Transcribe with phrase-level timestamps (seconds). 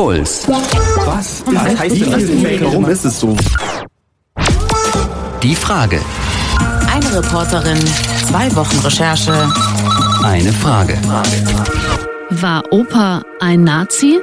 [0.00, 0.48] Puls.
[0.48, 1.42] Was?
[1.44, 2.22] Was heißt das?
[2.62, 3.36] Warum ist es so?
[5.42, 6.00] Die Frage.
[6.90, 7.78] Eine Reporterin,
[8.26, 9.52] zwei Wochen Recherche.
[10.24, 10.96] Eine Frage.
[12.30, 14.18] War Opa ein Nazi?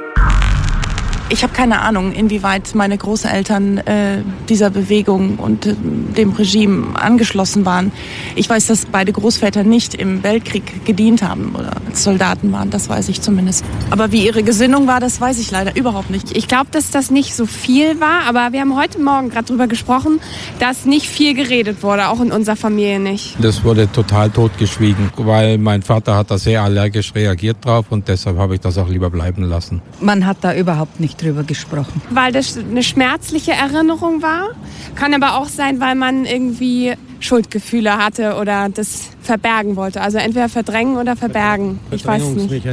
[1.30, 5.74] Ich habe keine Ahnung, inwieweit meine Großeltern äh, dieser Bewegung und äh,
[6.16, 7.92] dem Regime angeschlossen waren.
[8.34, 12.88] Ich weiß, dass beide Großväter nicht im Weltkrieg gedient haben oder als Soldaten waren, das
[12.88, 13.62] weiß ich zumindest.
[13.90, 16.34] Aber wie ihre Gesinnung war, das weiß ich leider überhaupt nicht.
[16.34, 19.66] Ich glaube, dass das nicht so viel war, aber wir haben heute Morgen gerade darüber
[19.66, 20.20] gesprochen,
[20.60, 23.36] dass nicht viel geredet wurde, auch in unserer Familie nicht.
[23.38, 28.38] Das wurde total totgeschwiegen, weil mein Vater hat da sehr allergisch reagiert drauf und deshalb
[28.38, 29.82] habe ich das auch lieber bleiben lassen.
[30.00, 32.00] Man hat da überhaupt nicht drüber gesprochen.
[32.10, 34.50] Weil das eine schmerzliche Erinnerung war.
[34.94, 40.00] Kann aber auch sein, weil man irgendwie Schuldgefühle hatte oder das verbergen wollte.
[40.00, 41.80] Also entweder verdrängen oder verbergen.
[41.90, 42.66] Ich weiß nicht.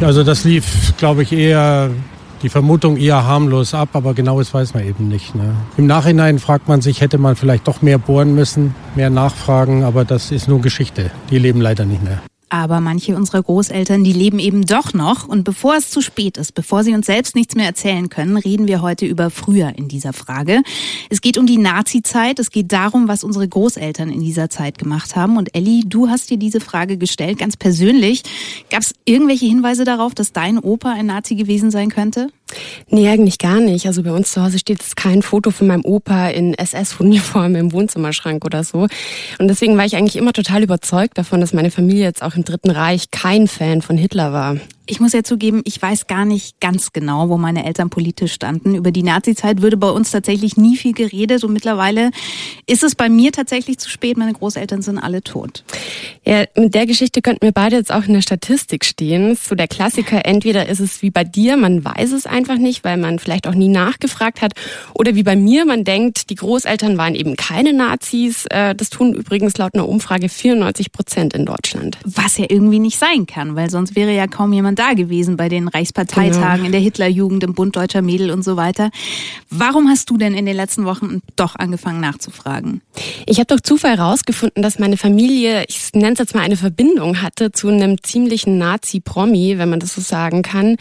[0.00, 1.90] Also das lief, glaube ich, eher
[2.42, 5.34] die Vermutung eher harmlos ab, aber genaues weiß man eben nicht.
[5.34, 5.54] Ne?
[5.76, 10.04] Im Nachhinein fragt man sich, hätte man vielleicht doch mehr bohren müssen, mehr nachfragen, aber
[10.04, 11.10] das ist nur Geschichte.
[11.30, 12.20] Die leben leider nicht mehr.
[12.52, 15.26] Aber manche unserer Großeltern, die leben eben doch noch.
[15.26, 18.66] Und bevor es zu spät ist, bevor sie uns selbst nichts mehr erzählen können, reden
[18.66, 20.60] wir heute über früher in dieser Frage.
[21.08, 22.38] Es geht um die Nazi-Zeit.
[22.38, 25.38] Es geht darum, was unsere Großeltern in dieser Zeit gemacht haben.
[25.38, 28.22] Und Elli, du hast dir diese Frage gestellt, ganz persönlich.
[28.68, 32.28] Gab es irgendwelche Hinweise darauf, dass dein Opa ein Nazi gewesen sein könnte?
[32.88, 33.86] Nee, eigentlich gar nicht.
[33.86, 37.72] Also bei uns zu Hause steht jetzt kein Foto von meinem Opa in SS-Uniform im
[37.72, 38.86] Wohnzimmerschrank oder so.
[39.38, 42.44] Und deswegen war ich eigentlich immer total überzeugt davon, dass meine Familie jetzt auch im
[42.44, 44.56] Dritten Reich kein Fan von Hitler war.
[44.86, 48.74] Ich muss ja zugeben, ich weiß gar nicht ganz genau, wo meine Eltern politisch standen.
[48.74, 52.10] Über die Nazi-Zeit würde bei uns tatsächlich nie viel geredet und mittlerweile
[52.66, 54.16] ist es bei mir tatsächlich zu spät.
[54.16, 55.62] Meine Großeltern sind alle tot.
[56.24, 59.36] Ja, mit der Geschichte könnten wir beide jetzt auch in der Statistik stehen.
[59.36, 62.96] So der Klassiker, entweder ist es wie bei dir, man weiß es einfach nicht, weil
[62.96, 64.52] man vielleicht auch nie nachgefragt hat,
[64.94, 68.46] oder wie bei mir, man denkt, die Großeltern waren eben keine Nazis.
[68.46, 71.98] Äh, das tun übrigens laut einer Umfrage 94 Prozent in Deutschland.
[72.04, 75.48] Was ja irgendwie nicht sein kann, weil sonst wäre ja kaum jemand da gewesen bei
[75.48, 76.66] den Reichsparteitagen, genau.
[76.66, 78.90] in der Hitlerjugend, im Bund Deutscher Mädel und so weiter.
[79.50, 82.82] Warum hast du denn in den letzten Wochen doch angefangen nachzufragen?
[83.26, 87.22] Ich habe durch Zufall herausgefunden, dass meine Familie, ich nenne es jetzt mal eine Verbindung
[87.22, 90.76] hatte zu einem ziemlichen Nazi-Promi, wenn man das so sagen kann,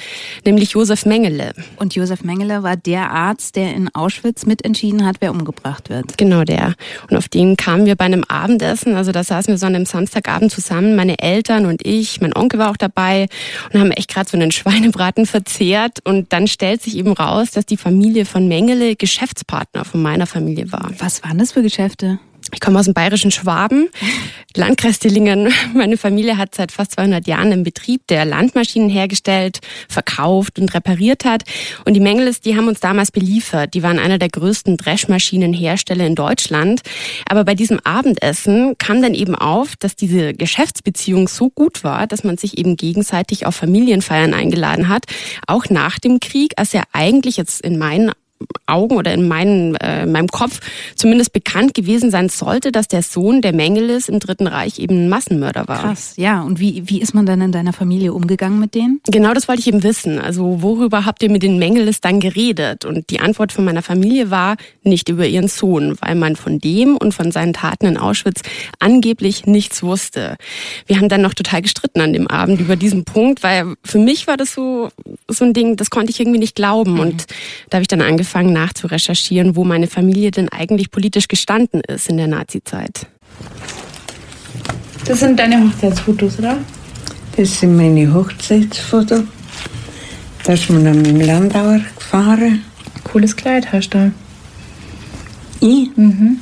[0.46, 1.53] nämlich Josef Mengele.
[1.78, 6.18] Und Josef Mengele war der Arzt, der in Auschwitz mitentschieden hat, wer umgebracht wird.
[6.18, 6.75] Genau der.
[7.09, 9.85] Und auf den kamen wir bei einem Abendessen, also da saßen wir so an einem
[9.85, 13.28] Samstagabend zusammen, meine Eltern und ich, mein Onkel war auch dabei
[13.73, 16.00] und haben echt gerade so einen Schweinebraten verzehrt.
[16.06, 20.72] Und dann stellt sich eben raus, dass die Familie von Mengele Geschäftspartner von meiner Familie
[20.72, 20.92] war.
[21.00, 22.20] Was waren das für Geschäfte?
[22.54, 23.90] Ich komme aus dem bayerischen Schwaben,
[24.56, 25.54] Landkreis Dillingen.
[25.74, 31.24] Meine Familie hat seit fast 200 Jahren einen Betrieb, der Landmaschinen hergestellt, verkauft und repariert
[31.24, 31.44] hat.
[31.86, 33.74] Und die Mengeles, die haben uns damals beliefert.
[33.74, 36.82] Die waren einer der größten Dreschmaschinenhersteller in Deutschland.
[37.30, 42.24] Aber bei diesem Abendessen kam dann eben auf, dass diese Geschäftsbeziehung so gut war, dass
[42.24, 45.06] man sich eben gegenseitig auf Familienfeiern eingeladen hat.
[45.48, 48.12] Auch nach dem Krieg, als er eigentlich jetzt in meinen
[48.66, 50.59] Augen oder in meinen, äh, meinem Kopf
[50.96, 55.09] zumindest bekannt gewesen sein sollte, dass der Sohn der Mengeles im Dritten Reich eben ein
[55.09, 55.81] Massenmörder war.
[55.81, 56.41] Krass, ja.
[56.41, 59.02] Und wie, wie ist man dann in deiner Familie umgegangen mit denen?
[59.06, 60.19] Genau das wollte ich eben wissen.
[60.19, 62.85] Also worüber habt ihr mit den Mengeles dann geredet?
[62.85, 66.97] Und die Antwort von meiner Familie war nicht über ihren Sohn, weil man von dem
[66.97, 68.41] und von seinen Taten in Auschwitz
[68.79, 70.38] angeblich nichts wusste.
[70.88, 74.28] Wir haben dann noch total gestritten an dem Abend über diesen Punkt, weil für mich
[74.28, 74.90] war das so,
[75.28, 76.94] so ein Ding, das konnte ich irgendwie nicht glauben.
[76.94, 77.00] Mhm.
[77.00, 77.25] Und
[77.69, 82.09] da habe ich dann angefangen, angefangen nachzurecherchieren, wo meine Familie denn eigentlich politisch gestanden ist
[82.09, 83.08] in der Nazizeit.
[85.06, 86.58] Das sind deine Hochzeitsfotos, oder?
[87.36, 89.24] Das sind meine Hochzeitsfotos.
[90.44, 92.62] Da ist man dann mit dem Landauer gefahren.
[93.03, 94.12] Cooles Kleid hast du.
[95.59, 95.90] Ich?
[95.97, 96.40] Mhm.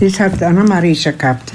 [0.00, 1.52] Das hat Anna Marisa gehabt.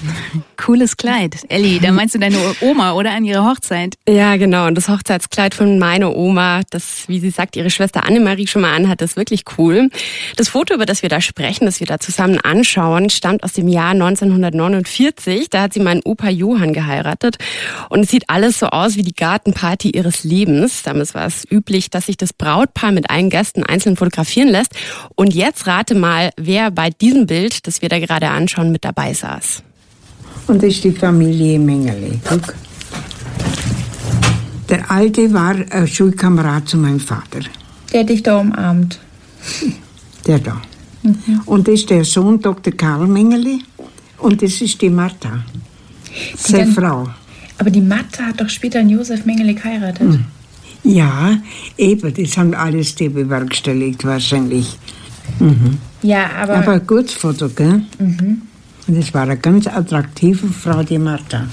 [0.58, 1.38] Cooles Kleid.
[1.50, 3.96] Elli, da meinst du deine Oma oder an ihre Hochzeit?
[4.08, 4.68] Ja, genau.
[4.68, 8.74] Und das Hochzeitskleid von meiner Oma, das, wie sie sagt, ihre Schwester Annemarie schon mal
[8.74, 9.90] anhat, ist wirklich cool.
[10.38, 13.68] Das Foto, über das wir da sprechen, das wir da zusammen anschauen, stammt aus dem
[13.68, 15.50] Jahr 1949.
[15.50, 17.38] Da hat sie meinen Opa Johann geheiratet.
[17.90, 20.84] Und es sieht alles so aus wie die Gartenparty ihres Lebens.
[20.84, 24.72] Damals war es üblich, dass sich das Brautpaar mit allen Gästen einzeln fotografieren lässt.
[25.16, 29.14] Und jetzt rate mal, wer bei diesem Bild, das wir da gerade anschauen, mit dabei
[29.14, 29.64] saß.
[30.47, 32.20] Und das ist die Familie Mengele.
[32.28, 32.53] Guck.
[34.70, 37.40] Der Alte war ein Schulkamerad zu meinem Vater.
[37.92, 39.00] Der hat dich da umarmt.
[40.26, 40.62] Der da.
[41.03, 41.42] Mhm.
[41.46, 42.74] Und das ist der Sohn Dr.
[42.74, 43.59] Karl Mengele.
[44.18, 45.44] Und das ist die Martha.
[46.38, 47.09] Seine Frau.
[47.58, 50.02] Aber die Martha hat doch später einen Josef Mengele geheiratet.
[50.02, 50.26] Mhm.
[50.84, 51.38] Ja,
[51.78, 54.78] eben, das haben alles die bewerkstelligt wahrscheinlich.
[55.40, 55.78] Mhm.
[56.02, 56.58] Ja, aber...
[56.58, 57.82] Aber ein gutes Foto, gell?
[58.00, 58.42] Mhm.
[58.88, 61.48] Und das war eine ganz attraktive Frau, die Martha.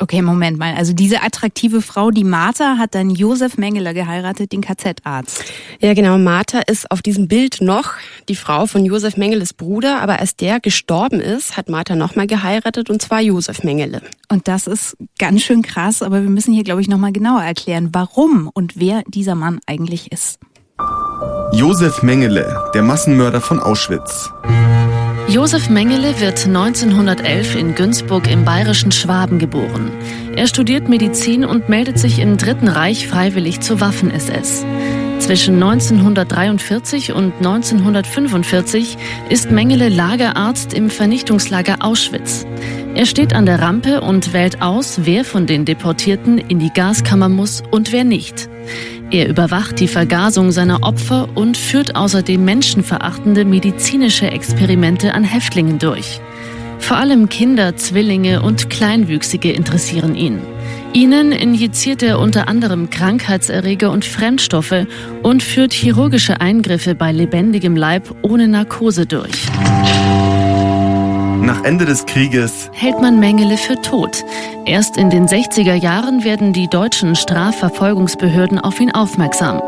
[0.00, 0.74] Okay, Moment mal.
[0.74, 5.44] Also diese attraktive Frau, die Martha, hat dann Josef Mengele geheiratet, den KZ-Arzt.
[5.80, 6.18] Ja, genau.
[6.18, 7.94] Martha ist auf diesem Bild noch
[8.28, 10.00] die Frau von Josef Mengeles Bruder.
[10.00, 14.02] Aber als der gestorben ist, hat Martha nochmal geheiratet und zwar Josef Mengele.
[14.28, 16.02] Und das ist ganz schön krass.
[16.02, 20.12] Aber wir müssen hier, glaube ich, nochmal genauer erklären, warum und wer dieser Mann eigentlich
[20.12, 20.38] ist.
[21.52, 24.30] Josef Mengele, der Massenmörder von Auschwitz.
[25.28, 29.90] Josef Mengele wird 1911 in Günzburg im bayerischen Schwaben geboren.
[30.36, 34.66] Er studiert Medizin und meldet sich im Dritten Reich freiwillig zur Waffen-SS.
[35.20, 38.98] Zwischen 1943 und 1945
[39.30, 42.46] ist Mengele Lagerarzt im Vernichtungslager Auschwitz.
[42.94, 47.30] Er steht an der Rampe und wählt aus, wer von den Deportierten in die Gaskammer
[47.30, 48.50] muss und wer nicht.
[49.10, 56.20] Er überwacht die Vergasung seiner Opfer und führt außerdem menschenverachtende medizinische Experimente an Häftlingen durch.
[56.78, 60.38] Vor allem Kinder, Zwillinge und Kleinwüchsige interessieren ihn.
[60.92, 64.86] Ihnen injiziert er unter anderem Krankheitserreger und Fremdstoffe
[65.22, 69.48] und führt chirurgische Eingriffe bei lebendigem Leib ohne Narkose durch.
[71.48, 74.22] Nach Ende des Krieges hält man Mengele für tot.
[74.66, 79.62] Erst in den 60er Jahren werden die deutschen Strafverfolgungsbehörden auf ihn aufmerksam.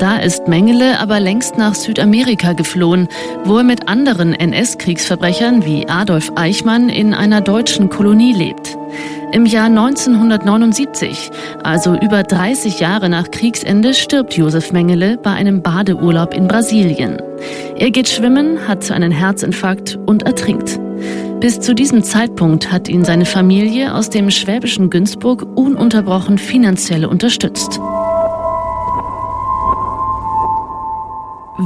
[0.00, 3.06] Da ist Mengele aber längst nach Südamerika geflohen,
[3.44, 8.76] wo er mit anderen NS-Kriegsverbrechern wie Adolf Eichmann in einer deutschen Kolonie lebt.
[9.30, 11.30] Im Jahr 1979,
[11.62, 17.22] also über 30 Jahre nach Kriegsende, stirbt Josef Mengele bei einem Badeurlaub in Brasilien.
[17.76, 20.81] Er geht schwimmen, hat einen Herzinfarkt und ertrinkt.
[21.42, 27.80] Bis zu diesem Zeitpunkt hat ihn seine Familie aus dem schwäbischen Günzburg ununterbrochen finanziell unterstützt.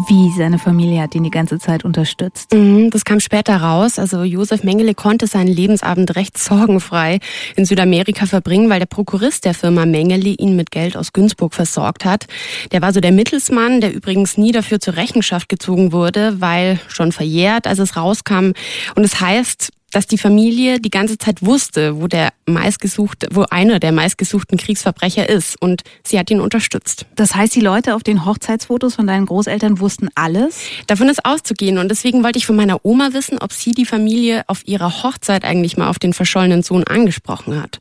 [0.09, 2.53] Wie seine Familie hat ihn die ganze Zeit unterstützt.
[2.53, 3.99] Mhm, das kam später raus.
[3.99, 7.19] Also Josef Mengele konnte seinen Lebensabend recht sorgenfrei
[7.57, 12.05] in Südamerika verbringen, weil der Prokurist der Firma Mengele ihn mit Geld aus Günzburg versorgt
[12.05, 12.27] hat.
[12.73, 17.11] Der war so der Mittelsmann, der übrigens nie dafür zur Rechenschaft gezogen wurde, weil schon
[17.11, 18.53] verjährt, als es rauskam.
[18.95, 23.47] Und es das heißt, dass die Familie die ganze Zeit wusste, wo der meistgesuchte, wo
[23.51, 27.07] einer der meistgesuchten Kriegsverbrecher ist und sie hat ihn unterstützt.
[27.15, 30.59] Das heißt, die Leute auf den Hochzeitsfotos von deinen Großeltern wussten alles?
[30.87, 34.45] Davon ist auszugehen und deswegen wollte ich von meiner Oma wissen, ob sie die Familie
[34.49, 37.81] auf ihrer Hochzeit eigentlich mal auf den verschollenen Sohn angesprochen hat.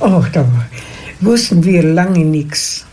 [0.00, 0.46] Ach, da
[1.22, 2.84] wussten wir lange nichts.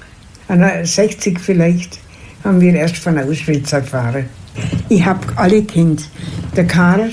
[0.48, 2.00] An 60 vielleicht
[2.46, 4.30] haben wir erst von Auschwitz erfahren.
[4.88, 6.08] Ich habe alle Kind.
[6.56, 7.12] Der Karl,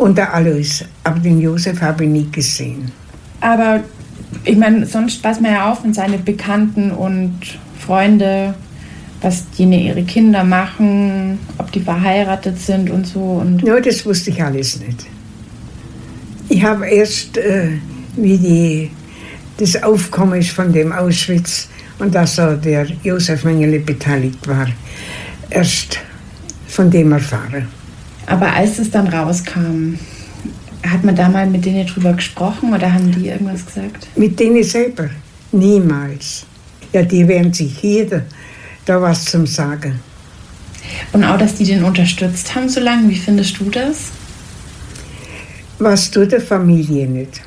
[0.00, 0.84] und der Alois.
[1.04, 2.90] Aber den Josef habe ich nie gesehen.
[3.40, 3.80] Aber
[4.44, 7.38] ich meine, sonst weiß man ja auch von seinen Bekannten und
[7.78, 8.54] Freunde,
[9.20, 13.20] was die ihre Kinder machen, ob die verheiratet sind und so.
[13.20, 15.06] Und ja, das wusste ich alles nicht.
[16.48, 17.68] Ich habe erst, äh,
[18.16, 18.90] wie die,
[19.58, 21.68] das Aufkommen ist von dem Auschwitz
[21.98, 24.66] und dass so der Josef Mengele beteiligt war,
[25.50, 25.98] erst
[26.66, 27.68] von dem erfahren.
[28.26, 29.94] Aber als es dann rauskam,
[30.86, 34.08] hat man da mal mit denen drüber gesprochen oder haben die irgendwas gesagt?
[34.16, 35.10] Mit denen selber?
[35.52, 36.46] Niemals.
[36.92, 38.24] Ja, die werden sich hier
[38.84, 40.00] da was zum Sagen.
[41.12, 44.10] Und auch, dass die den unterstützt haben so lange, wie findest du das?
[45.78, 47.42] Was tut der Familie nicht?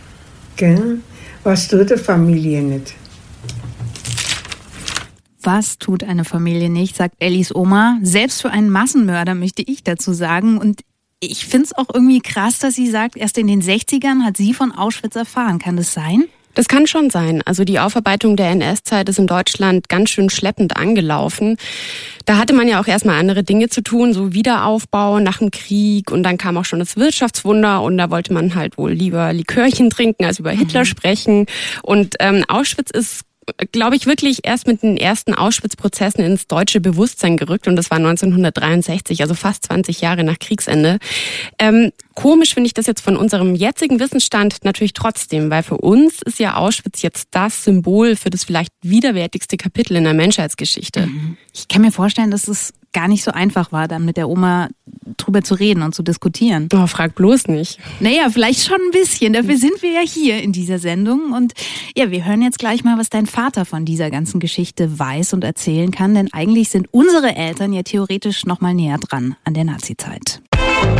[0.55, 0.99] Gell?
[1.43, 2.93] Was tut der Familie nicht?
[5.43, 7.99] Was tut eine Familie nicht, sagt Ellis Oma.
[8.01, 10.57] Selbst für einen Massenmörder möchte ich dazu sagen.
[10.57, 10.81] Und
[11.19, 14.53] ich finde es auch irgendwie krass, dass sie sagt, erst in den 60ern hat sie
[14.53, 15.59] von Auschwitz erfahren.
[15.59, 16.25] Kann das sein?
[16.53, 17.41] Das kann schon sein.
[17.45, 21.57] Also die Aufarbeitung der NS-Zeit ist in Deutschland ganz schön schleppend angelaufen.
[22.25, 26.11] Da hatte man ja auch erstmal andere Dinge zu tun, so Wiederaufbau nach dem Krieg
[26.11, 29.89] und dann kam auch schon das Wirtschaftswunder und da wollte man halt wohl lieber Likörchen
[29.89, 30.85] trinken als über Hitler mhm.
[30.85, 31.45] sprechen.
[31.81, 33.25] Und ähm, Auschwitz ist
[33.71, 37.97] glaube ich, wirklich erst mit den ersten Auschwitz-Prozessen ins deutsche Bewusstsein gerückt und das war
[37.97, 40.99] 1963, also fast 20 Jahre nach Kriegsende.
[41.59, 46.21] Ähm, komisch finde ich das jetzt von unserem jetzigen Wissensstand natürlich trotzdem, weil für uns
[46.21, 51.07] ist ja Auschwitz jetzt das Symbol für das vielleicht widerwärtigste Kapitel in der Menschheitsgeschichte.
[51.07, 51.37] Mhm.
[51.53, 54.69] Ich kann mir vorstellen, dass es gar nicht so einfach war, dann mit der Oma
[55.17, 56.69] drüber zu reden und zu diskutieren.
[56.73, 57.79] Oh, frag bloß nicht.
[57.99, 59.33] Naja, vielleicht schon ein bisschen.
[59.33, 61.33] Dafür sind wir ja hier in dieser Sendung.
[61.33, 61.53] Und
[61.95, 65.43] ja, wir hören jetzt gleich mal, was dein Vater von dieser ganzen Geschichte weiß und
[65.43, 66.13] erzählen kann.
[66.13, 70.42] Denn eigentlich sind unsere Eltern ja theoretisch noch mal näher dran an der Nazizeit.
[70.63, 70.93] Musik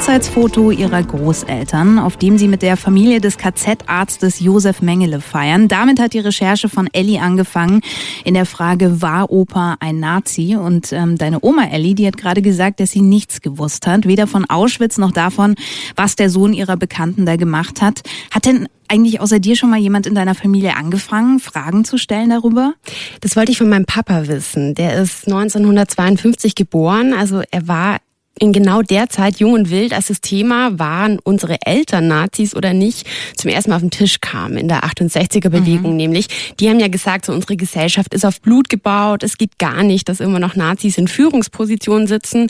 [0.00, 5.68] Hochzeitsfoto ihrer Großeltern, auf dem sie mit der Familie des KZ-Arztes Josef Mengele feiern.
[5.68, 7.82] Damit hat die Recherche von Elli angefangen
[8.24, 10.56] in der Frage, war Opa ein Nazi?
[10.56, 14.26] Und ähm, deine Oma Elli, die hat gerade gesagt, dass sie nichts gewusst hat, weder
[14.26, 15.54] von Auschwitz noch davon,
[15.96, 18.00] was der Sohn ihrer Bekannten da gemacht hat.
[18.30, 22.30] Hat denn eigentlich außer dir schon mal jemand in deiner Familie angefangen, Fragen zu stellen
[22.30, 22.72] darüber?
[23.20, 24.74] Das wollte ich von meinem Papa wissen.
[24.74, 27.98] Der ist 1952 geboren, also er war
[28.40, 32.72] in genau der Zeit jung und wild, als das Thema waren unsere Eltern Nazis oder
[32.72, 33.06] nicht,
[33.36, 35.96] zum ersten Mal auf den Tisch kam in der 68er Bewegung mhm.
[35.96, 36.54] nämlich.
[36.58, 40.08] Die haben ja gesagt, so unsere Gesellschaft ist auf Blut gebaut, es geht gar nicht,
[40.08, 42.48] dass immer noch Nazis in Führungspositionen sitzen.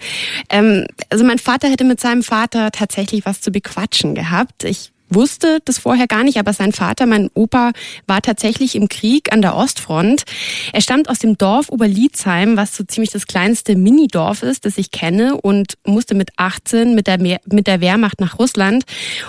[0.49, 4.65] Ähm, also mein Vater hätte mit seinem Vater tatsächlich was zu bequatschen gehabt.
[4.65, 7.73] Ich wusste das vorher gar nicht, aber sein Vater, mein Opa,
[8.07, 10.25] war tatsächlich im Krieg an der Ostfront.
[10.73, 14.91] Er stammt aus dem Dorf Oberlietzheim, was so ziemlich das kleinste Minidorf ist, das ich
[14.91, 18.85] kenne und musste mit 18 mit der, mit der Wehrmacht nach Russland.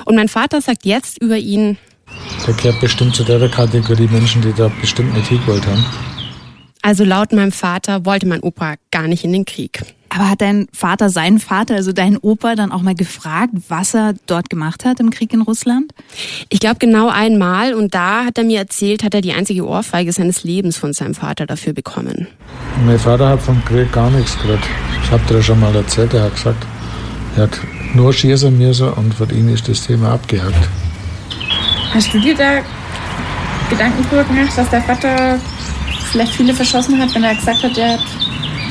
[0.05, 1.77] Und mein Vater sagt jetzt über ihn,
[2.45, 5.85] der gehört bestimmt zu der Kategorie Menschen, die da bestimmt nicht hingewollt haben.
[6.81, 9.81] Also laut meinem Vater wollte mein Opa gar nicht in den Krieg.
[10.13, 14.13] Aber hat dein Vater seinen Vater, also deinen Opa, dann auch mal gefragt, was er
[14.25, 15.93] dort gemacht hat im Krieg in Russland?
[16.49, 20.11] Ich glaube genau einmal und da hat er mir erzählt, hat er die einzige Ohrfeige
[20.11, 22.27] seines Lebens von seinem Vater dafür bekommen.
[22.85, 24.59] Mein Vater hat vom Krieg gar nichts gehört.
[25.01, 26.65] Ich habe dir schon mal erzählt, er hat gesagt,
[27.37, 27.57] er hat
[27.93, 30.67] nur schießen müssen und für ihn ist das Thema abgehakt.
[31.93, 32.59] Hast du dir da
[33.69, 35.39] Gedanken drüber gemacht, dass der Vater
[36.11, 38.01] vielleicht viele verschossen hat, wenn er gesagt hat, er hat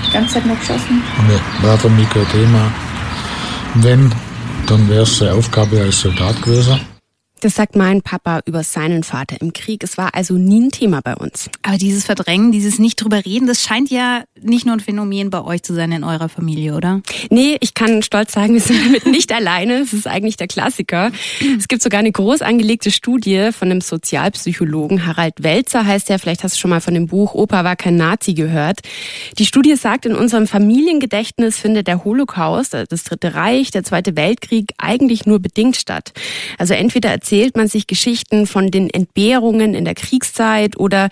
[0.06, 1.02] die ganze Zeit nur geschossen?
[1.28, 2.72] Nee, war für mich kein Thema.
[3.74, 4.12] Wenn,
[4.66, 6.80] dann wäre es seine Aufgabe als Soldat gewesen.
[7.40, 9.82] Das sagt mein Papa über seinen Vater im Krieg.
[9.82, 11.48] Es war also nie ein Thema bei uns.
[11.62, 15.42] Aber dieses Verdrängen, dieses nicht drüber reden, das scheint ja nicht nur ein Phänomen bei
[15.42, 17.00] euch zu sein in eurer Familie, oder?
[17.30, 19.78] Nee, ich kann stolz sagen, wir sind damit nicht alleine.
[19.78, 21.12] Es ist eigentlich der Klassiker.
[21.58, 26.18] Es gibt sogar eine groß angelegte Studie von einem Sozialpsychologen, Harald Welzer heißt er.
[26.18, 28.80] Vielleicht hast du schon mal von dem Buch Opa war kein Nazi gehört.
[29.38, 34.74] Die Studie sagt, in unserem Familiengedächtnis findet der Holocaust, das Dritte Reich, der Zweite Weltkrieg
[34.76, 36.12] eigentlich nur bedingt statt.
[36.58, 41.10] Also entweder erzählt man sich Geschichten von den Entbehrungen in der Kriegszeit oder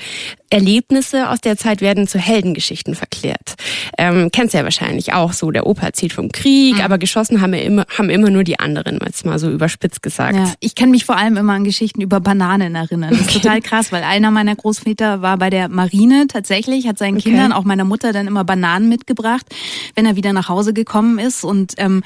[0.50, 3.54] Erlebnisse aus der Zeit werden zu Heldengeschichten verklärt.
[3.96, 5.50] Ähm, kennst du ja wahrscheinlich auch so.
[5.50, 6.80] Der Opa erzählt vom Krieg, mhm.
[6.80, 10.36] aber geschossen haben immer, haben immer nur die anderen, jetzt mal so überspitzt gesagt.
[10.36, 13.10] Ja, ich kann mich vor allem immer an Geschichten über Bananen erinnern.
[13.10, 13.40] Das ist okay.
[13.40, 17.30] total krass, weil einer meiner Großväter war bei der Marine tatsächlich, hat seinen okay.
[17.30, 19.46] Kindern, auch meiner Mutter, dann immer Bananen mitgebracht,
[19.94, 21.44] wenn er wieder nach Hause gekommen ist.
[21.44, 22.02] Und ähm,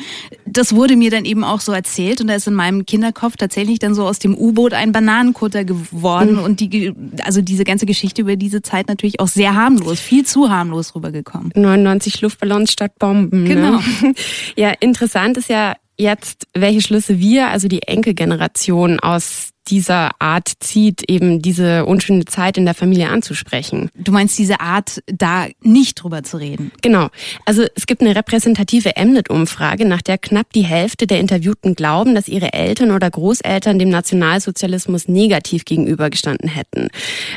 [0.47, 2.21] das wurde mir dann eben auch so erzählt.
[2.21, 6.35] Und da ist in meinem Kinderkopf tatsächlich dann so aus dem U-Boot ein Bananenkutter geworden.
[6.35, 6.43] Mhm.
[6.43, 6.93] Und die,
[7.25, 10.95] also diese ganze Geschichte über über diese Zeit natürlich auch sehr harmlos, viel zu harmlos
[10.95, 11.53] rübergekommen.
[11.55, 13.45] 99 Luftballons statt Bomben.
[13.45, 13.55] Ne?
[13.55, 13.79] Genau.
[14.03, 14.15] Ne?
[14.57, 21.09] Ja, interessant ist ja jetzt, welche Schlüsse wir, also die Enkelgeneration aus dieser Art zieht,
[21.09, 23.91] eben diese unschöne Zeit in der Familie anzusprechen.
[23.95, 26.73] Du meinst diese Art, da nicht drüber zu reden?
[26.83, 27.09] Genau.
[27.45, 32.27] Also es gibt eine repräsentative Mnet-Umfrage, nach der knapp die Hälfte der Interviewten glauben, dass
[32.27, 36.89] ihre Eltern oder Großeltern dem Nationalsozialismus negativ gegenübergestanden hätten.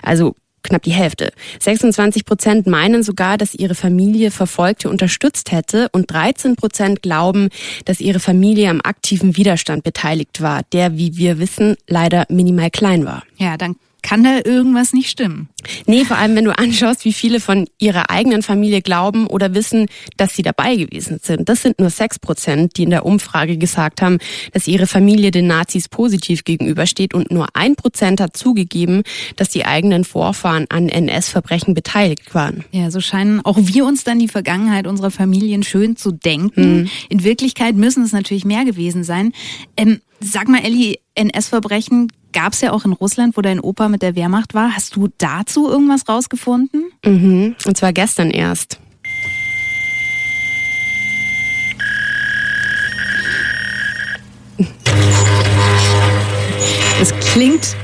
[0.01, 0.35] Also
[0.65, 1.31] knapp die Hälfte.
[1.59, 7.49] 26 Prozent meinen sogar, dass ihre Familie Verfolgte unterstützt hätte und 13 Prozent glauben,
[7.85, 13.05] dass ihre Familie am aktiven Widerstand beteiligt war, der, wie wir wissen, leider minimal klein
[13.05, 13.23] war.
[13.37, 15.49] Ja, dann kann da irgendwas nicht stimmen.
[15.87, 19.87] Nee, vor allem wenn du anschaust, wie viele von ihrer eigenen Familie glauben oder wissen,
[20.15, 21.49] dass sie dabei gewesen sind.
[21.49, 24.19] Das sind nur sechs Prozent, die in der Umfrage gesagt haben,
[24.53, 29.01] dass ihre Familie den Nazis positiv gegenübersteht und nur ein Prozent hat zugegeben,
[29.37, 32.63] dass die eigenen Vorfahren an NS-Verbrechen beteiligt waren.
[32.71, 36.81] Ja, so scheinen auch wir uns dann die Vergangenheit unserer Familien schön zu denken.
[36.81, 36.89] Mhm.
[37.09, 39.31] In Wirklichkeit müssen es natürlich mehr gewesen sein.
[39.77, 44.01] Ähm, sag mal, Elli, NS-Verbrechen gab es ja auch in Russland, wo dein Opa mit
[44.01, 44.75] der Wehrmacht war.
[44.75, 46.91] Hast du dazu irgendwas rausgefunden?
[47.03, 47.55] Mhm.
[47.65, 48.79] Und zwar gestern erst.
[57.01, 57.75] Es klingt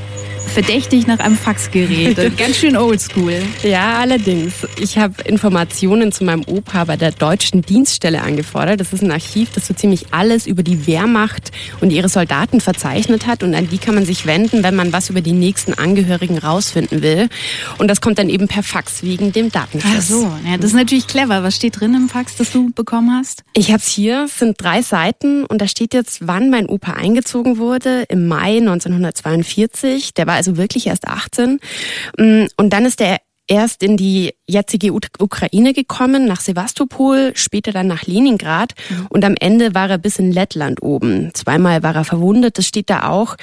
[0.52, 2.38] verdächtig nach einem Faxgerät.
[2.38, 3.42] Ganz schön oldschool.
[3.64, 4.54] Ja, allerdings.
[4.78, 8.82] Ich habe Informationen zu meinem Opa bei der Deutschen Dienststelle angefordert.
[8.82, 13.28] Das ist ein Archiv, das so ziemlich alles über die Wehrmacht und ihre Soldaten verzeichnet
[13.28, 13.44] hat.
[13.44, 17.02] Und an die kann man sich wenden, wenn man was über die nächsten Angehörigen rausfinden
[17.02, 17.30] will.
[17.78, 19.94] Und das kommt dann eben per Fax wegen dem Datenschutz.
[19.98, 21.44] Ach so, ja, das ist natürlich clever.
[21.44, 23.44] Was steht drin im Fax, das du bekommen hast?
[23.54, 24.26] Ich habe es hier.
[24.26, 28.04] Es sind drei Seiten und da steht jetzt, wann mein Opa eingezogen wurde.
[28.10, 30.14] Im Mai 1942.
[30.14, 31.60] Der war also wirklich erst 18.
[32.18, 37.88] Mm, und dann ist der erst in die jetzige Ukraine gekommen, nach Sevastopol, später dann
[37.88, 39.08] nach Leningrad mhm.
[39.10, 41.32] und am Ende war er bis in Lettland oben.
[41.34, 43.36] Zweimal war er verwundet, das steht da auch.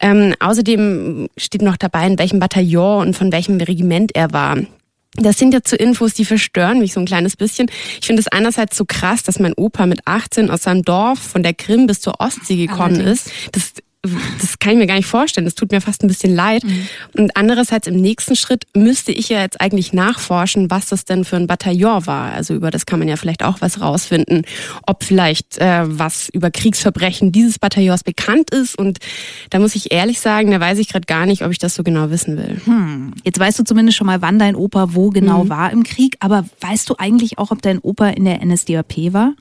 [0.00, 4.58] Ähm, außerdem steht noch dabei, in welchem Bataillon und von welchem Regiment er war.
[5.16, 7.70] Das sind ja zu Infos, die verstören mich so ein kleines bisschen.
[8.00, 11.42] Ich finde es einerseits so krass, dass mein Opa mit 18 aus seinem Dorf von
[11.42, 13.26] der Krim bis zur Ostsee gekommen Allerdings.
[13.26, 13.32] ist.
[13.52, 13.72] Das
[14.40, 15.44] das kann ich mir gar nicht vorstellen.
[15.44, 16.64] Das tut mir fast ein bisschen leid.
[16.64, 16.88] Mhm.
[17.16, 21.36] Und andererseits im nächsten Schritt müsste ich ja jetzt eigentlich nachforschen, was das denn für
[21.36, 22.32] ein Bataillon war.
[22.32, 24.42] Also über das kann man ja vielleicht auch was rausfinden,
[24.86, 28.76] ob vielleicht äh, was über Kriegsverbrechen dieses Bataillons bekannt ist.
[28.76, 28.98] Und
[29.50, 31.82] da muss ich ehrlich sagen, da weiß ich gerade gar nicht, ob ich das so
[31.82, 32.60] genau wissen will.
[32.64, 33.14] Hm.
[33.24, 35.48] Jetzt weißt du zumindest schon mal, wann dein Opa wo genau mhm.
[35.48, 36.16] war im Krieg.
[36.20, 39.32] Aber weißt du eigentlich auch, ob dein Opa in der NSDAP war?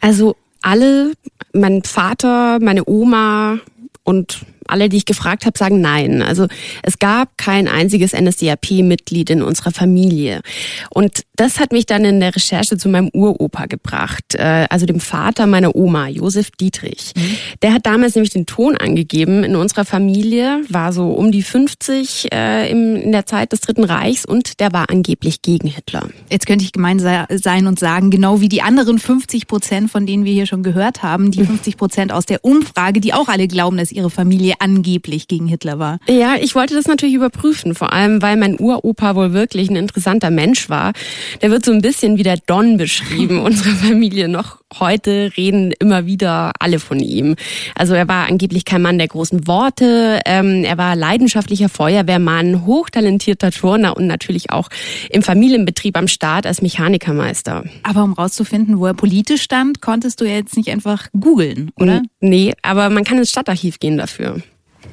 [0.00, 1.12] Also alle,
[1.52, 3.58] mein Vater, meine Oma,
[4.04, 6.22] und alle, die ich gefragt habe, sagen nein.
[6.22, 6.46] Also
[6.82, 10.42] es gab kein einziges NSDAP-Mitglied in unserer Familie.
[10.90, 15.00] Und das hat mich dann in der Recherche zu meinem Uropa gebracht, äh, also dem
[15.00, 17.12] Vater meiner Oma, Josef Dietrich.
[17.16, 17.36] Mhm.
[17.62, 22.32] Der hat damals nämlich den Ton angegeben in unserer Familie, war so um die 50
[22.32, 26.08] äh, in der Zeit des Dritten Reichs und der war angeblich gegen Hitler.
[26.30, 30.24] Jetzt könnte ich gemein sein und sagen, genau wie die anderen 50 Prozent, von denen
[30.24, 33.76] wir hier schon gehört haben, die 50 Prozent aus der Umfrage, die auch alle glauben,
[33.76, 35.98] dass ihre Familie angeblich gegen Hitler war.
[36.08, 40.30] Ja, ich wollte das natürlich überprüfen, vor allem weil mein Uropa wohl wirklich ein interessanter
[40.30, 40.92] Mensch war.
[41.40, 44.28] Der wird so ein bisschen wie der Don beschrieben, unserer Familie.
[44.28, 47.36] Noch heute reden immer wieder alle von ihm.
[47.74, 53.50] Also er war angeblich kein Mann der großen Worte, ähm, er war leidenschaftlicher Feuerwehrmann, hochtalentierter
[53.50, 54.68] Turner und natürlich auch
[55.10, 57.64] im Familienbetrieb am Start als Mechanikermeister.
[57.82, 62.02] Aber um rauszufinden, wo er politisch stand, konntest du ja jetzt nicht einfach googeln, oder?
[62.20, 64.40] Nee, aber man kann ins Stadtarchiv gehen dafür.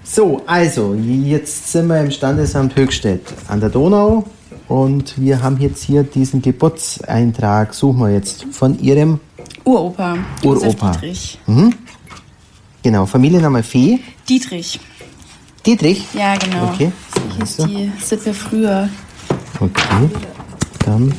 [0.04, 4.26] So, also, jetzt sind wir im Standesamt Höchstädt an der Donau
[4.68, 9.20] und wir haben jetzt hier diesen Geburtseintrag, suchen wir jetzt, von Ihrem
[9.64, 10.18] Uropa.
[10.44, 10.92] Uropa.
[10.92, 11.40] Dietrich.
[11.48, 11.74] Mhm.
[12.84, 14.00] Genau, Familienname Fee.
[14.28, 14.80] Dietrich.
[15.66, 16.06] Dietrich?
[16.14, 16.72] Ja, genau.
[16.74, 16.92] Okay.
[17.46, 18.90] So hieß die Sippe früher.
[19.60, 20.10] Okay,
[20.86, 21.14] dann.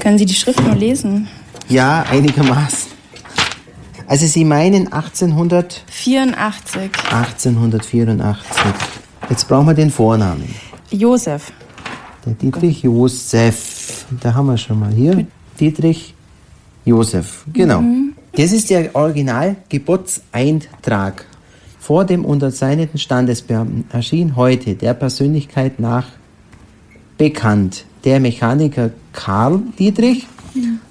[0.00, 1.28] Können Sie die Schrift nur lesen?
[1.68, 2.90] Ja, einigermaßen.
[4.08, 6.90] Also Sie meinen 1884.
[7.10, 8.46] 1884.
[9.30, 10.54] Jetzt brauchen wir den Vornamen.
[10.90, 11.52] Josef.
[12.26, 14.04] Der Dietrich Josef.
[14.20, 15.24] Da haben wir schon mal hier.
[15.58, 16.14] Dietrich
[16.84, 17.44] Josef.
[17.52, 17.80] Genau.
[17.80, 18.12] Mhm.
[18.32, 21.26] Das ist der Original-Geburtseintrag.
[21.78, 26.06] Vor dem unterzeichneten Standesbeamten erschien heute der Persönlichkeit nach
[27.18, 30.26] bekannt der Mechaniker Karl Dietrich,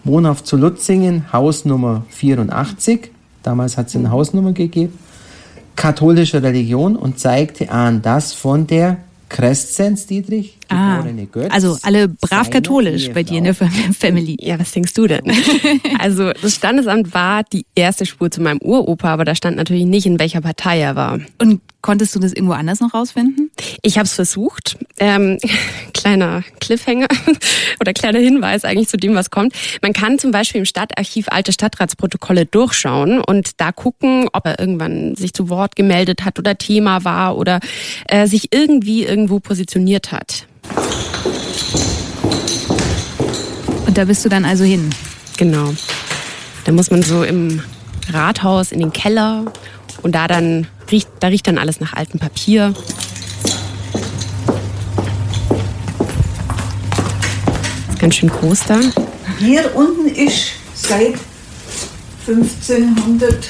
[0.03, 3.11] Wohnhaft zu Lutzingen, Hausnummer 84.
[3.43, 4.97] Damals hat es eine Hausnummer gegeben.
[5.75, 8.97] Katholische Religion und zeigte an, dass von der
[9.31, 14.35] Crescens Dietrich, ah, Götz, also alle brav katholisch bei dir in der Family.
[14.41, 15.23] Ja, was denkst du denn?
[15.99, 20.05] also das Standesamt war die erste Spur zu meinem Uropa, aber da stand natürlich nicht,
[20.05, 21.21] in welcher Partei er war.
[21.41, 23.51] Und konntest du das irgendwo anders noch rausfinden?
[23.81, 24.77] Ich habe es versucht.
[24.99, 25.37] Ähm,
[25.93, 27.07] kleiner Cliffhanger
[27.79, 29.53] oder kleiner Hinweis eigentlich zu dem, was kommt.
[29.81, 35.15] Man kann zum Beispiel im Stadtarchiv alte Stadtratsprotokolle durchschauen und da gucken, ob er irgendwann
[35.15, 37.59] sich zu Wort gemeldet hat oder Thema war oder
[38.07, 40.45] äh, sich irgendwie irgendwo positioniert hat.
[43.87, 44.89] Und da bist du dann also hin?
[45.37, 45.73] Genau.
[46.65, 47.61] Da muss man so im
[48.09, 49.51] Rathaus in den Keller
[50.01, 52.73] und da dann riecht, da riecht dann alles nach altem Papier.
[58.01, 58.79] ganz schön groß da.
[59.37, 61.13] Hier unten ist seit
[62.27, 63.49] 1581,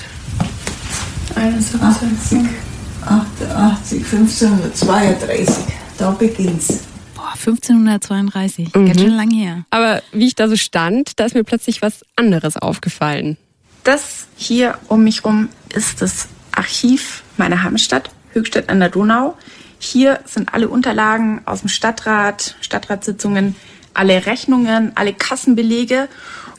[3.05, 5.55] 88, 1532.
[5.97, 6.81] Da beginnt's.
[7.15, 8.75] Boah, 1532.
[8.75, 8.85] Mhm.
[8.85, 9.63] Ganz schön lang her.
[9.69, 13.37] Aber wie ich da so stand, da ist mir plötzlich was anderes aufgefallen.
[13.83, 19.35] Das hier um mich rum ist das Archiv meiner Heimstadt, Höchstadt an der Donau.
[19.79, 23.55] Hier sind alle Unterlagen aus dem Stadtrat, Stadtratssitzungen,
[23.95, 26.07] alle Rechnungen, alle Kassenbelege.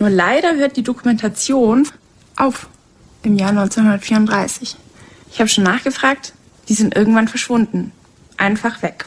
[0.01, 1.87] Nur leider hört die Dokumentation
[2.35, 2.69] auf
[3.23, 4.75] im Jahr 1934.
[5.31, 6.33] Ich habe schon nachgefragt,
[6.69, 7.93] die sind irgendwann verschwunden.
[8.37, 9.05] Einfach weg.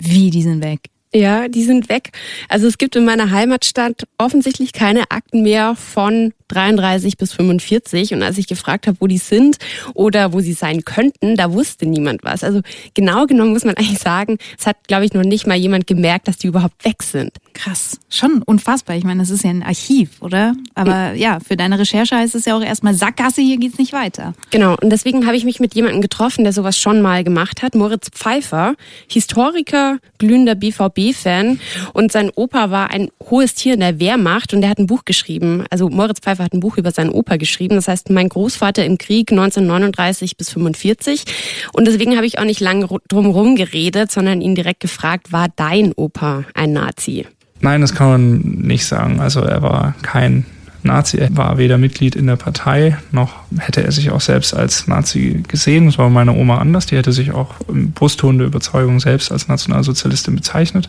[0.00, 0.80] Wie, die sind weg?
[1.12, 2.10] Ja, die sind weg.
[2.48, 8.14] Also es gibt in meiner Heimatstadt offensichtlich keine Akten mehr von 33 bis 45.
[8.14, 9.58] Und als ich gefragt habe, wo die sind
[9.94, 12.44] oder wo sie sein könnten, da wusste niemand was.
[12.44, 12.60] Also
[12.94, 16.28] genau genommen muss man eigentlich sagen, es hat, glaube ich, noch nicht mal jemand gemerkt,
[16.28, 17.32] dass die überhaupt weg sind.
[17.54, 18.96] Krass, schon unfassbar.
[18.96, 20.54] Ich meine, das ist ja ein Archiv, oder?
[20.74, 24.34] Aber ja, für deine Recherche heißt es ja auch erstmal Sackgasse, hier geht's nicht weiter.
[24.50, 27.74] Genau, und deswegen habe ich mich mit jemandem getroffen, der sowas schon mal gemacht hat.
[27.74, 28.74] Moritz Pfeiffer,
[29.08, 31.60] Historiker, glühender BVB-Fan.
[31.92, 35.04] Und sein Opa war ein hohes Tier in der Wehrmacht und der hat ein Buch
[35.04, 35.64] geschrieben.
[35.70, 37.76] Also Moritz Pfeiffer hat ein Buch über seinen Opa geschrieben.
[37.76, 41.24] Das heißt, mein Großvater im Krieg 1939 bis 45.
[41.72, 45.92] Und deswegen habe ich auch nicht lange drumherum geredet, sondern ihn direkt gefragt, war dein
[45.92, 47.26] Opa ein Nazi?
[47.60, 49.20] Nein, das kann man nicht sagen.
[49.20, 50.44] Also er war kein
[50.84, 51.18] Nazi.
[51.18, 55.42] Er war weder Mitglied in der Partei, noch hätte er sich auch selbst als Nazi
[55.48, 55.86] gesehen.
[55.86, 56.86] Das war meine Oma anders.
[56.86, 60.88] Die hätte sich auch der Überzeugung selbst als Nationalsozialistin bezeichnet.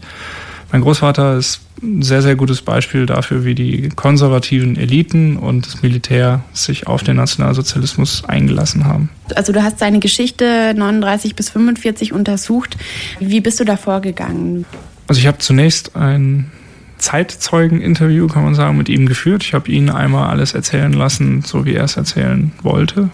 [0.71, 5.81] Mein Großvater ist ein sehr, sehr gutes Beispiel dafür, wie die konservativen Eliten und das
[5.81, 9.09] Militär sich auf den Nationalsozialismus eingelassen haben.
[9.35, 12.77] Also du hast seine Geschichte 39 bis 45 untersucht.
[13.19, 14.65] Wie bist du da vorgegangen?
[15.07, 16.51] Also ich habe zunächst ein
[16.97, 19.43] Zeitzeugen-Interview, kann man sagen, mit ihm geführt.
[19.43, 23.09] Ich habe ihn einmal alles erzählen lassen, so wie er es erzählen wollte.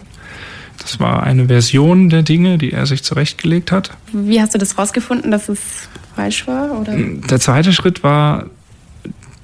[0.78, 3.90] Das war eine Version der Dinge, die er sich zurechtgelegt hat.
[4.12, 6.80] Wie hast du das rausgefunden, dass es falsch war?
[6.80, 6.96] Oder?
[6.96, 8.46] Der zweite Schritt war,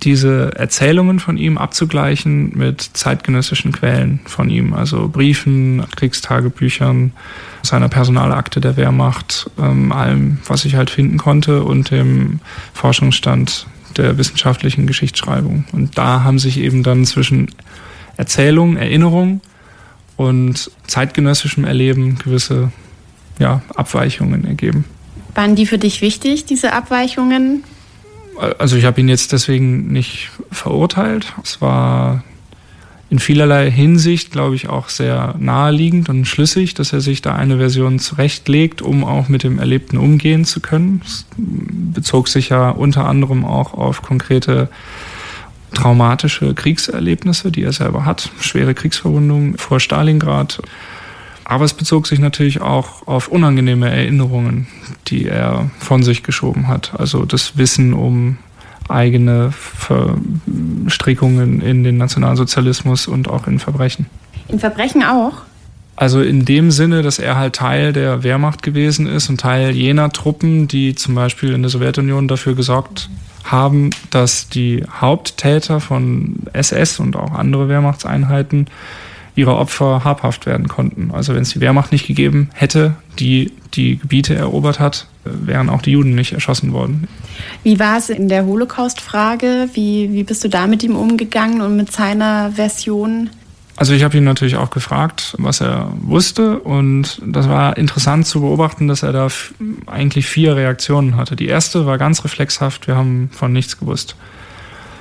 [0.03, 7.13] diese Erzählungen von ihm abzugleichen mit zeitgenössischen Quellen von ihm, also Briefen, Kriegstagebüchern,
[7.63, 12.41] seiner Personalakte der Wehrmacht, ähm, allem, was ich halt finden konnte und dem
[12.75, 15.65] Forschungsstand der wissenschaftlichen Geschichtsschreibung.
[15.73, 17.51] Und da haben sich eben dann zwischen
[18.17, 19.41] Erzählung, Erinnerung
[20.17, 22.71] und zeitgenössischem Erleben gewisse
[23.39, 24.85] ja, Abweichungen ergeben.
[25.39, 27.63] Waren die für dich wichtig, diese Abweichungen?
[28.59, 31.33] Also ich habe ihn jetzt deswegen nicht verurteilt.
[31.45, 32.25] Es war
[33.09, 37.59] in vielerlei Hinsicht, glaube ich, auch sehr naheliegend und schlüssig, dass er sich da eine
[37.59, 41.03] Version zurechtlegt, um auch mit dem Erlebten umgehen zu können.
[41.07, 44.69] Es bezog sich ja unter anderem auch auf konkrete
[45.73, 50.61] traumatische Kriegserlebnisse, die er selber hat, schwere Kriegsverwundungen vor Stalingrad.
[51.49, 54.67] Aber es bezog sich natürlich auch auf unangenehme Erinnerungen,
[55.07, 56.93] die er von sich geschoben hat.
[56.99, 58.37] Also das Wissen um
[58.91, 64.07] eigene Verstrickungen in den Nationalsozialismus und auch in Verbrechen.
[64.49, 65.33] In Verbrechen auch?
[65.97, 70.11] Also in dem Sinne, dass er halt Teil der Wehrmacht gewesen ist und Teil jener
[70.11, 73.09] Truppen, die zum Beispiel in der Sowjetunion dafür gesorgt
[73.43, 78.67] haben, dass die Haupttäter von SS und auch andere Wehrmachtseinheiten
[79.39, 81.13] ihre Opfer habhaft werden konnten.
[81.13, 85.81] Also wenn es die Wehrmacht nicht gegeben hätte, die die Gebiete erobert hat, wären auch
[85.81, 87.07] die Juden nicht erschossen worden.
[87.63, 89.69] Wie war es in der Holocaust-Frage?
[89.75, 93.31] Wie, wie bist du da mit ihm umgegangen und mit seiner Version?
[93.77, 98.41] Also ich habe ihn natürlich auch gefragt, was er wusste und das war interessant zu
[98.41, 99.29] beobachten, dass er da
[99.87, 101.37] eigentlich vier Reaktionen hatte.
[101.37, 104.17] Die erste war ganz reflexhaft, wir haben von nichts gewusst.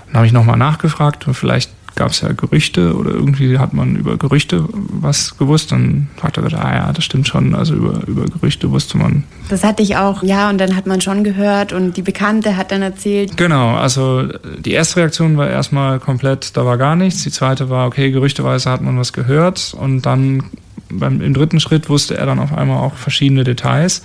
[0.08, 3.98] Dann habe ich nochmal nachgefragt und vielleicht gab es ja Gerüchte oder irgendwie hat man
[3.98, 5.74] über Gerüchte was gewusst.
[5.74, 7.54] Dann hat er gesagt, ah ja, das stimmt schon.
[7.54, 9.26] Also über, über Gerüchte wusste man.
[9.50, 12.72] Das hatte ich auch, ja, und dann hat man schon gehört und die Bekannte hat
[12.72, 13.36] dann erzählt.
[13.36, 14.24] Genau, also
[14.60, 17.24] die erste Reaktion war erstmal komplett, da war gar nichts.
[17.24, 19.76] Die zweite war, okay, gerüchteweise hat man was gehört.
[19.78, 20.44] Und dann
[20.90, 24.04] beim, im dritten Schritt wusste er dann auf einmal auch verschiedene Details.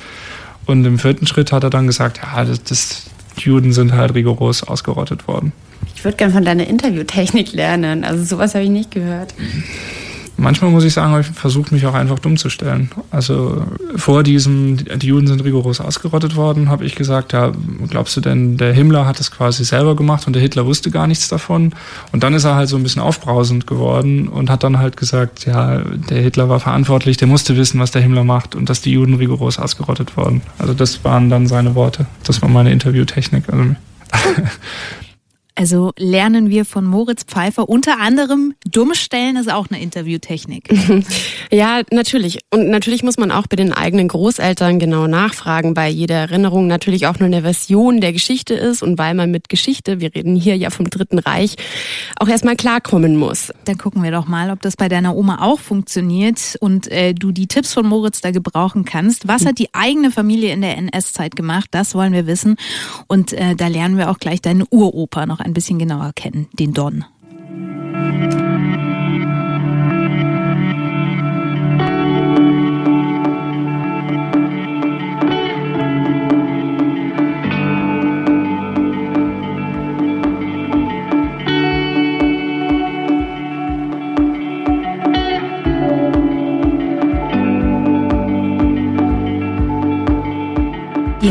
[0.65, 3.03] Und im vierten Schritt hat er dann gesagt, ja, das, das
[3.39, 5.53] die Juden sind halt rigoros ausgerottet worden.
[5.95, 8.05] Ich würde gerne von deiner Interviewtechnik lernen.
[8.05, 9.35] Also sowas habe ich nicht gehört.
[10.39, 12.91] Manchmal muss ich sagen, ich versuche mich auch einfach dumm zu stellen.
[13.11, 13.65] Also
[13.95, 17.53] vor diesem, die Juden sind rigoros ausgerottet worden, habe ich gesagt, ja,
[17.89, 21.07] glaubst du denn, der Himmler hat es quasi selber gemacht und der Hitler wusste gar
[21.07, 21.75] nichts davon?
[22.13, 25.45] Und dann ist er halt so ein bisschen aufbrausend geworden und hat dann halt gesagt,
[25.47, 28.91] ja, der Hitler war verantwortlich, der musste wissen, was der Himmler macht und dass die
[28.93, 30.41] Juden rigoros ausgerottet wurden.
[30.59, 32.07] Also das waren dann seine Worte.
[32.25, 33.45] Das war meine Interviewtechnik.
[33.49, 33.77] Also
[35.55, 40.71] Also lernen wir von Moritz Pfeiffer unter anderem, dumm stellen ist auch eine Interviewtechnik.
[41.53, 42.39] ja, natürlich.
[42.51, 47.07] Und natürlich muss man auch bei den eigenen Großeltern genau nachfragen, weil jede Erinnerung natürlich
[47.07, 50.57] auch nur eine Version der Geschichte ist und weil man mit Geschichte, wir reden hier
[50.57, 51.57] ja vom Dritten Reich,
[52.19, 53.53] auch erstmal klarkommen muss.
[53.67, 57.31] Dann gucken wir doch mal, ob das bei deiner Oma auch funktioniert und äh, du
[57.31, 59.29] die Tipps von Moritz da gebrauchen kannst.
[59.29, 61.69] Was hat die eigene Familie in der NS-Zeit gemacht?
[61.73, 62.57] Das wollen wir wissen.
[63.07, 66.73] Und äh, da lernen wir auch gleich deine Uropa noch ein bisschen genauer kennen, den
[66.73, 67.05] Don.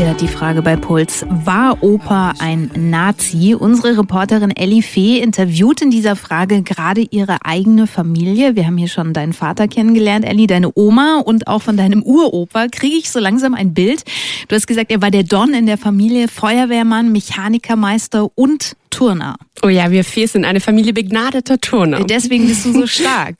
[0.00, 1.26] Hört die Frage bei Puls.
[1.28, 3.54] War Opa ein Nazi?
[3.54, 8.56] Unsere Reporterin Ellie Fee interviewt in dieser Frage gerade ihre eigene Familie.
[8.56, 12.68] Wir haben hier schon deinen Vater kennengelernt, Ellie, deine Oma und auch von deinem Uropa.
[12.68, 14.04] Kriege ich so langsam ein Bild?
[14.48, 19.36] Du hast gesagt, er war der Don in der Familie, Feuerwehrmann, Mechanikermeister und Turner.
[19.62, 22.04] Oh ja, wir vier sind eine Familie begnadeter Turner.
[22.04, 23.36] Deswegen bist du so stark.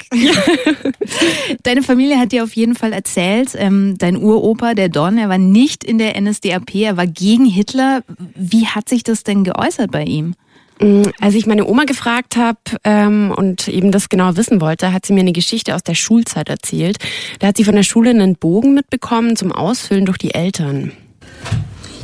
[1.63, 5.39] Deine Familie hat dir auf jeden Fall erzählt, ähm, dein Uropa, der Don, er war
[5.39, 8.03] nicht in der NSDAP, er war gegen Hitler.
[8.35, 10.35] Wie hat sich das denn geäußert bei ihm?
[10.81, 15.07] Mm, als ich meine Oma gefragt habe ähm, und eben das genau wissen wollte, hat
[15.07, 16.99] sie mir eine Geschichte aus der Schulzeit erzählt.
[17.39, 20.93] Da hat sie von der Schule einen Bogen mitbekommen zum Ausfüllen durch die Eltern.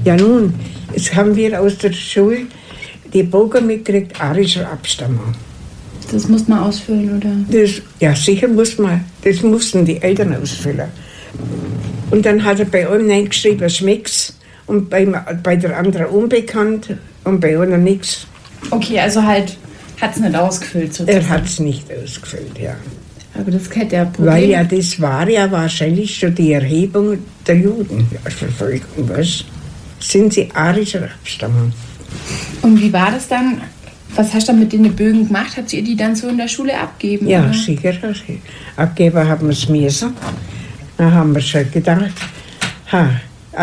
[0.05, 0.55] Ja nun,
[0.95, 2.47] jetzt haben wir aus der Schule
[3.13, 5.35] die Bogen mitgekriegt, arischer Abstammung.
[6.13, 7.33] Das muss man ausfüllen, oder?
[7.51, 9.05] Das, ja, sicher muss man.
[9.23, 10.89] Das mussten die Eltern ausfüllen.
[12.11, 14.35] Und dann hat er bei einem reingeschrieben, schmeckt's.
[14.67, 15.07] Und bei,
[15.43, 18.27] bei der anderen unbekannt und bei einer nichts.
[18.71, 19.57] Okay, also halt
[20.01, 21.27] hat es nicht ausgefüllt sozusagen.
[21.27, 22.77] Er hat es nicht ausgefüllt, ja.
[23.35, 24.35] Aber das hätte ja Problem.
[24.35, 29.45] Weil ja, das war ja wahrscheinlich schon die Erhebung der Judenverfolgung, was?
[30.01, 31.73] Sind sie arischer Abstammung?
[32.63, 33.61] Und wie war das dann?
[34.15, 35.57] Was hast du dann mit den Bögen gemacht?
[35.57, 37.29] Habt ihr die dann so in der Schule abgeben?
[37.29, 37.55] Ja, oder?
[37.55, 37.93] sicher.
[38.77, 40.15] Abgeben haben wir es müssen.
[40.99, 42.13] Dann haben wir schon gedacht,
[42.93, 43.11] ha,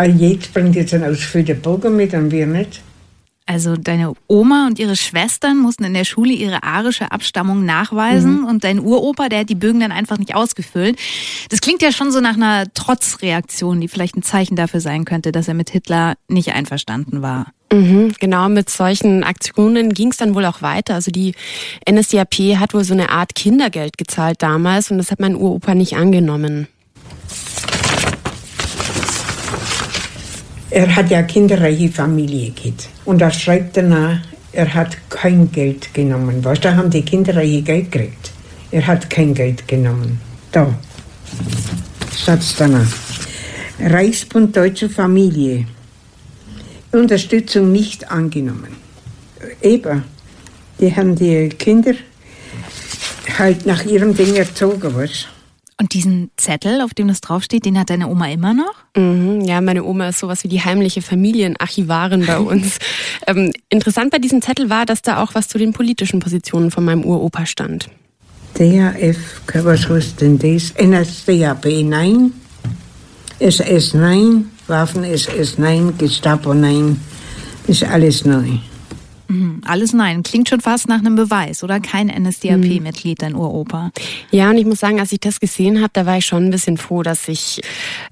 [0.04, 2.82] jetzt bringt jetzt einen ausfüllenden Bogen mit und wir nicht.
[3.48, 8.46] Also deine Oma und ihre Schwestern mussten in der Schule ihre arische Abstammung nachweisen mhm.
[8.46, 10.98] und dein Uropa, der hat die Bögen dann einfach nicht ausgefüllt.
[11.50, 15.30] Das klingt ja schon so nach einer Trotzreaktion, die vielleicht ein Zeichen dafür sein könnte,
[15.30, 17.52] dass er mit Hitler nicht einverstanden war.
[17.72, 20.94] Mhm, genau, mit solchen Aktionen ging es dann wohl auch weiter.
[20.94, 21.34] Also die
[21.88, 25.96] NSDAP hat wohl so eine Art Kindergeld gezahlt damals und das hat mein Uropa nicht
[25.96, 26.66] angenommen.
[30.70, 32.88] Er hat ja kinderreiche Familie gehabt.
[33.04, 34.20] Und da schreibt er
[34.52, 36.42] er hat kein Geld genommen.
[36.42, 38.32] Weißt da haben die kinderreiche Geld gekriegt.
[38.70, 40.20] Er hat kein Geld genommen.
[40.50, 40.74] Da.
[42.10, 42.88] Satz danach.
[43.78, 45.66] Reichsbund Deutsche Familie.
[46.90, 48.76] Unterstützung nicht angenommen.
[49.60, 50.04] Eben.
[50.80, 51.94] Die haben die Kinder
[53.38, 55.26] halt nach ihrem Ding erzogen, was?
[55.78, 58.74] Und diesen Zettel, auf dem das draufsteht, den hat deine Oma immer noch?
[58.96, 62.78] Mhm, ja, meine Oma ist sowas wie die heimliche Familienarchivarin bei uns.
[63.26, 66.84] ähm, interessant bei diesem Zettel war, dass da auch was zu den politischen Positionen von
[66.84, 67.90] meinem Uropa stand.
[68.54, 70.72] DAF, was heißt denn das?
[70.82, 72.32] NSDAP nein,
[73.38, 76.98] SS nein, Waffen SS nein, Gestapo nein,
[77.66, 78.58] ist alles neu.
[79.28, 80.22] Mhm, alles nein.
[80.22, 81.80] Klingt schon fast nach einem Beweis, oder?
[81.80, 83.90] Kein NSDAP-Mitglied, dein Uropa.
[84.30, 86.50] Ja, und ich muss sagen, als ich das gesehen habe, da war ich schon ein
[86.50, 87.60] bisschen froh, dass ich,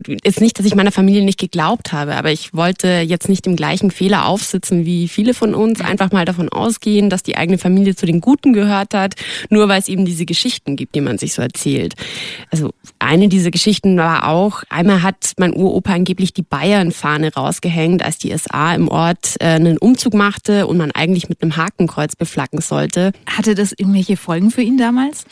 [0.07, 3.57] jetzt nicht, dass ich meiner Familie nicht geglaubt habe, aber ich wollte jetzt nicht im
[3.57, 7.95] gleichen Fehler aufsitzen wie viele von uns, einfach mal davon ausgehen, dass die eigene Familie
[7.95, 9.15] zu den Guten gehört hat,
[9.51, 11.95] nur weil es eben diese Geschichten gibt, die man sich so erzählt.
[12.51, 18.19] Also eine dieser Geschichten war auch, einmal hat mein Uropa angeblich die Bayern-Fahne rausgehängt, als
[18.19, 22.61] die SA im Ort äh, einen Umzug machte und man eigentlich mit einem Hakenkreuz beflacken
[22.61, 23.13] sollte.
[23.27, 25.25] Hatte das irgendwelche Folgen für ihn damals?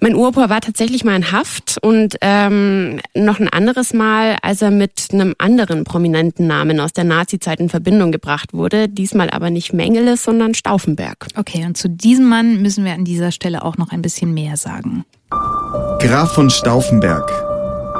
[0.00, 4.70] Mein Uropa war tatsächlich mal in Haft und ähm, noch ein anderes Mal, als er
[4.70, 8.88] mit einem anderen prominenten Namen aus der Nazizeit in Verbindung gebracht wurde.
[8.88, 11.26] Diesmal aber nicht Mengele, sondern Stauffenberg.
[11.36, 14.56] Okay, und zu diesem Mann müssen wir an dieser Stelle auch noch ein bisschen mehr
[14.56, 15.04] sagen.
[15.30, 17.28] Graf von Stauffenberg,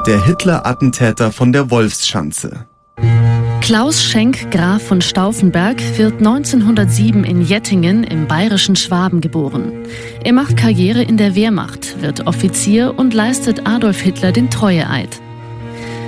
[0.07, 2.68] der Hitler-Attentäter von der Wolfsschanze.
[3.61, 9.71] Klaus Schenk Graf von Stauffenberg wird 1907 in Jettingen im bayerischen Schwaben geboren.
[10.23, 15.21] Er macht Karriere in der Wehrmacht, wird Offizier und leistet Adolf Hitler den Treueeid.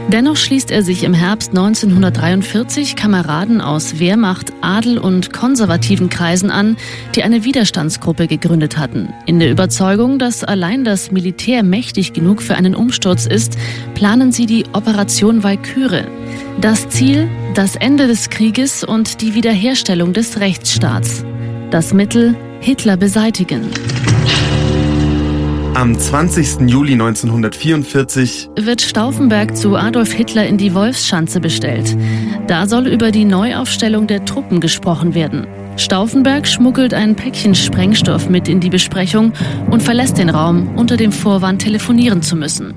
[0.09, 6.75] Dennoch schließt er sich im Herbst 1943 Kameraden aus Wehrmacht, Adel und konservativen Kreisen an,
[7.15, 9.13] die eine Widerstandsgruppe gegründet hatten.
[9.25, 13.57] In der Überzeugung, dass allein das Militär mächtig genug für einen Umsturz ist,
[13.95, 16.05] planen sie die Operation Walküre.
[16.59, 21.23] Das Ziel, das Ende des Krieges und die Wiederherstellung des Rechtsstaats.
[21.69, 23.69] Das Mittel, Hitler beseitigen.
[25.73, 26.69] Am 20.
[26.69, 31.95] Juli 1944 wird Stauffenberg zu Adolf Hitler in die Wolfschanze bestellt.
[32.47, 35.47] Da soll über die Neuaufstellung der Truppen gesprochen werden.
[35.77, 39.31] Stauffenberg schmuggelt ein Päckchen Sprengstoff mit in die Besprechung
[39.69, 42.73] und verlässt den Raum unter dem Vorwand, telefonieren zu müssen.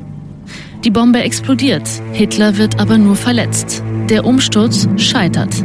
[0.85, 3.83] Die Bombe explodiert, Hitler wird aber nur verletzt.
[4.09, 5.65] Der Umsturz scheitert.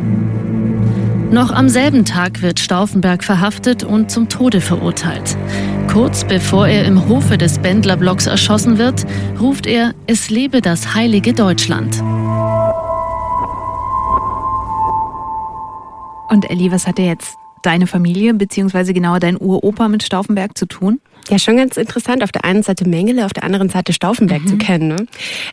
[1.31, 5.37] Noch am selben Tag wird Stauffenberg verhaftet und zum Tode verurteilt.
[5.89, 9.07] Kurz bevor er im Hofe des Bändlerblocks erschossen wird,
[9.39, 11.99] ruft er, es lebe das heilige Deutschland.
[16.29, 20.67] Und Ellie, was hat er jetzt deine Familie beziehungsweise genau dein Uropa mit Stauffenberg zu
[20.67, 21.01] tun?
[21.29, 22.23] Ja, schon ganz interessant.
[22.23, 24.47] Auf der einen Seite Mengele, auf der anderen Seite Stauffenberg mhm.
[24.47, 24.87] zu kennen.
[24.87, 25.05] Ne?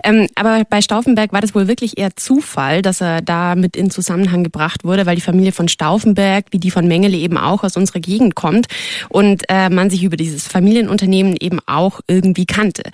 [0.02, 3.90] Ähm, aber bei Stauffenberg war das wohl wirklich eher Zufall, dass er da mit in
[3.90, 7.76] Zusammenhang gebracht wurde, weil die Familie von Stauffenberg, wie die von Mengele eben auch aus
[7.76, 8.68] unserer Gegend kommt
[9.10, 12.84] und äh, man sich über dieses Familienunternehmen eben auch irgendwie kannte.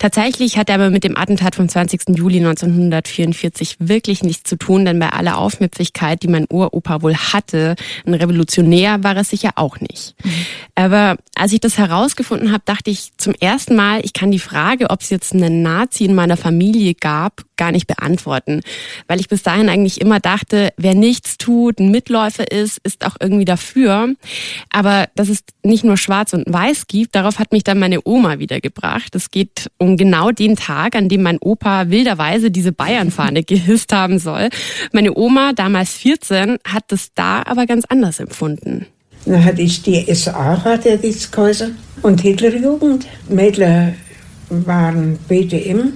[0.00, 2.16] Tatsächlich hat er aber mit dem Attentat vom 20.
[2.16, 7.76] Juli 1944 wirklich nichts zu tun, denn bei aller Aufmüpfigkeit, die mein Uropa wohl hatte,
[8.04, 10.14] ein Revolutionär war es sicher auch nicht.
[10.24, 10.30] Mhm.
[10.74, 14.38] Aber als ich das herausgefunden gefunden habe, dachte ich zum ersten Mal, ich kann die
[14.38, 18.62] Frage, ob es jetzt einen Nazi in meiner Familie gab, gar nicht beantworten.
[19.06, 23.16] Weil ich bis dahin eigentlich immer dachte, wer nichts tut, ein Mitläufer ist, ist auch
[23.20, 24.14] irgendwie dafür.
[24.70, 28.38] Aber dass es nicht nur schwarz und weiß gibt, darauf hat mich dann meine Oma
[28.38, 29.14] wieder gebracht.
[29.14, 34.18] Es geht um genau den Tag, an dem mein Opa wilderweise diese Bayernfahne gehisst haben
[34.18, 34.48] soll.
[34.92, 38.86] Meine Oma, damals 14, hat das da aber ganz anders empfunden.
[39.24, 43.06] Dann hatte ich die SA, hat er das geheißen, und Hitlerjugend.
[43.28, 43.94] Mädler
[44.48, 45.92] waren BDM.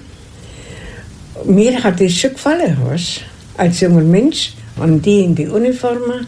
[1.45, 3.21] Mir hat das schon gefallen, was?
[3.57, 4.53] als junger Mensch.
[4.77, 6.27] Und die in die Uniformen.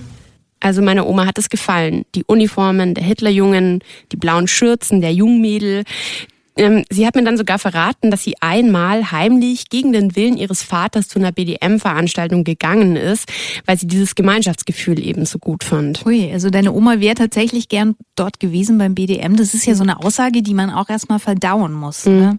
[0.60, 2.04] Also meine Oma hat es gefallen.
[2.14, 3.80] Die Uniformen der Hitlerjungen,
[4.10, 5.84] die blauen Schürzen der Jungmädel.
[6.58, 10.62] Ähm, sie hat mir dann sogar verraten, dass sie einmal heimlich gegen den Willen ihres
[10.62, 13.30] Vaters zu einer BDM-Veranstaltung gegangen ist,
[13.64, 16.04] weil sie dieses Gemeinschaftsgefühl eben so gut fand.
[16.04, 19.36] Ui, also deine Oma wäre tatsächlich gern dort gewesen beim BDM.
[19.36, 22.06] Das ist ja so eine Aussage, die man auch erstmal verdauen muss.
[22.06, 22.12] Mhm.
[22.18, 22.38] Ne?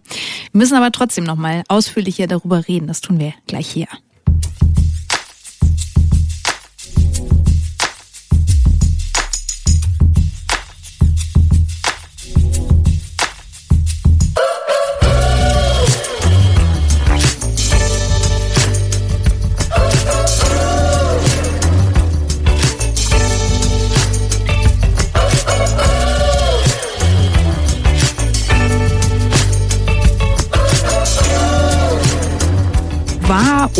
[0.52, 2.86] Wir müssen aber trotzdem nochmal ausführlicher darüber reden.
[2.86, 3.88] Das tun wir gleich hier.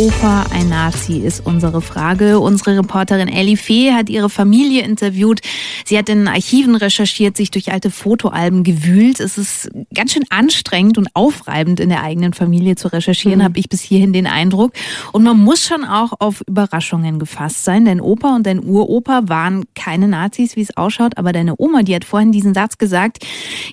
[0.00, 2.40] Opa ein Nazi, ist unsere Frage.
[2.40, 5.42] Unsere Reporterin Ellie Fee hat ihre Familie interviewt.
[5.84, 9.20] Sie hat in Archiven recherchiert, sich durch alte Fotoalben gewühlt.
[9.20, 13.44] Es ist ganz schön anstrengend und aufreibend in der eigenen Familie zu recherchieren, mhm.
[13.44, 14.72] habe ich bis hierhin den Eindruck.
[15.12, 17.84] Und man muss schon auch auf Überraschungen gefasst sein.
[17.84, 21.94] Dein Opa und dein Uropa waren keine Nazis, wie es ausschaut, aber deine Oma, die
[21.94, 23.18] hat vorhin diesen Satz gesagt,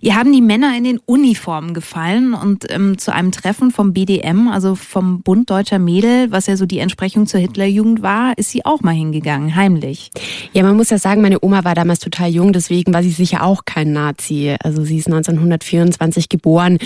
[0.02, 4.50] ihr haben die Männer in den Uniformen gefallen und ähm, zu einem Treffen vom BDM,
[4.50, 8.66] also vom Bund Deutscher Mädel, was ja so die Entsprechung zur Hitlerjugend war, ist sie
[8.66, 10.12] auch mal hingegangen, heimlich.
[10.54, 13.44] Ja, man muss ja sagen, meine Oma war damals total jung, deswegen war sie sicher
[13.44, 14.56] auch kein Nazi.
[14.64, 16.78] Also sie ist 1924 geboren.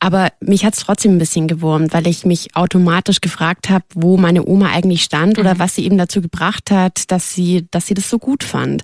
[0.00, 4.16] Aber mich hat es trotzdem ein bisschen gewurmt, weil ich mich automatisch gefragt habe, wo
[4.16, 5.58] meine Oma eigentlich stand oder mhm.
[5.58, 8.82] was sie eben dazu gebracht hat, dass sie, dass sie das so gut fand.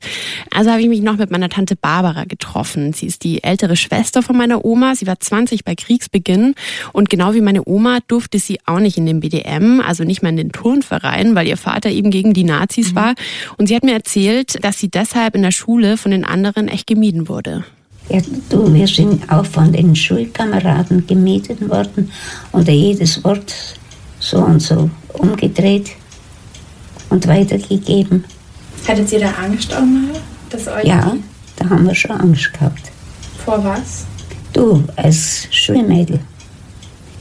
[0.55, 2.93] Also habe ich mich noch mit meiner Tante Barbara getroffen.
[2.93, 4.95] Sie ist die ältere Schwester von meiner Oma.
[4.95, 6.55] Sie war 20 bei Kriegsbeginn
[6.93, 10.31] und genau wie meine Oma durfte sie auch nicht in den BDM, also nicht mal
[10.31, 12.97] in den Turnverein, weil ihr Vater eben gegen die Nazis mhm.
[12.97, 13.15] war.
[13.57, 16.69] Und sie hat mir erzählt, dass sie deshalb in der Schule Schule von den anderen
[16.69, 17.65] echt gemieden wurde.
[18.09, 22.11] Ja, du, wir sind auch von den Schulkameraden gemieden worden
[22.53, 23.53] und jedes Wort
[24.21, 25.91] so und so umgedreht
[27.11, 28.25] und weitergegeben.
[28.87, 30.21] Hattet ihr da Angst auch mal?
[30.51, 31.17] Dass euch ja,
[31.57, 32.93] da haben wir schon Angst gehabt.
[33.45, 34.07] Vor was?
[34.53, 36.21] Du, als Schulmädel,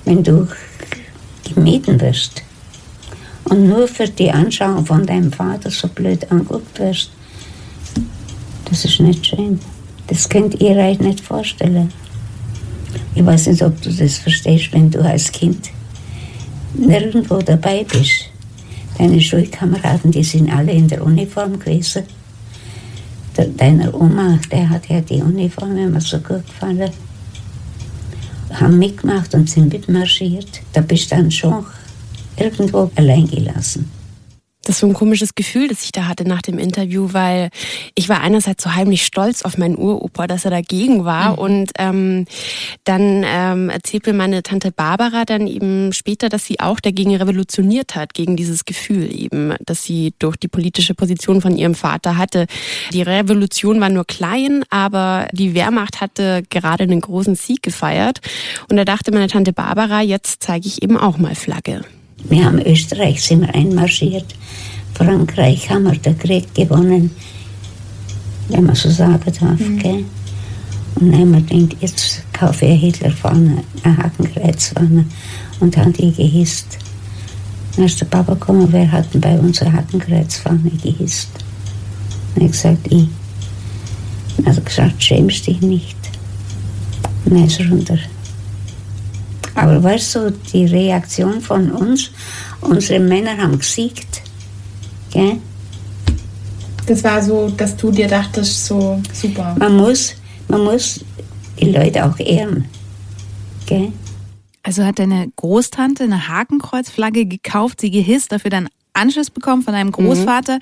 [0.06, 0.48] wenn du
[1.44, 2.44] gemieden wirst
[3.50, 7.12] und nur für die Anschauung von deinem Vater so blöd anguckt wirst,
[8.66, 9.60] das ist nicht schön.
[10.08, 11.92] Das könnt ihr euch nicht vorstellen.
[13.14, 15.70] Ich weiß nicht, ob du das verstehst, wenn du als Kind
[16.74, 18.30] nirgendwo dabei bist.
[18.98, 22.04] Deine Schulkameraden, die sind alle in der Uniform gewesen.
[23.58, 26.90] Deiner Oma, der hat ja die Uniform immer so gut gefallen.
[28.54, 30.62] Haben mitgemacht und sind mitmarschiert.
[30.72, 31.66] Da bist du dann schon
[32.38, 33.90] irgendwo allein gelassen.
[34.66, 37.50] Das ist so ein komisches Gefühl, das ich da hatte nach dem Interview, weil
[37.94, 41.34] ich war einerseits so heimlich stolz auf meinen Uropa, dass er dagegen war.
[41.34, 41.38] Mhm.
[41.38, 42.26] Und ähm,
[42.84, 47.96] dann ähm, erzählt mir meine Tante Barbara dann eben später, dass sie auch dagegen revolutioniert
[47.96, 52.48] hat, gegen dieses Gefühl eben, dass sie durch die politische Position von ihrem Vater hatte.
[52.92, 58.20] Die Revolution war nur klein, aber die Wehrmacht hatte gerade einen großen Sieg gefeiert.
[58.68, 61.84] Und da dachte meine Tante Barbara, jetzt zeige ich eben auch mal Flagge.
[62.30, 64.36] Wir haben Österreich sind wir einmarschiert.
[64.94, 67.12] Frankreich haben wir den Krieg gewonnen,
[68.50, 69.60] wenn man so sagen darf.
[69.60, 69.80] Mhm.
[69.80, 70.06] Gell?
[70.96, 75.06] Und dann haben wir gedacht, jetzt kaufe ich Hitler vorne, ein Hakenkreuz vorne
[75.60, 76.78] und haben die gehisst.
[77.76, 81.30] Dann ist der Papa gekommen, wer hat denn bei uns ein Hakenkreuz vorne gehisst?
[82.36, 83.08] Und ich gesagt, ich.
[84.38, 85.98] Dann hat er gesagt, schämst dich nicht.
[87.26, 87.98] Und dann ist er runter.
[89.56, 92.12] Aber weißt du, die Reaktion von uns,
[92.62, 94.22] unsere Männer haben gesiegt.
[95.12, 95.38] Gell?
[96.86, 99.56] Das war so, dass du dir dachtest, so super.
[99.58, 100.14] Man muss,
[100.48, 101.04] man muss
[101.60, 102.66] die Leute auch ehren.
[103.66, 103.92] Gell?
[104.62, 109.92] Also hat deine Großtante eine Hakenkreuzflagge gekauft, sie gehisst, dafür dann Anschluss bekommen von deinem
[109.92, 110.56] Großvater.
[110.56, 110.60] Mhm.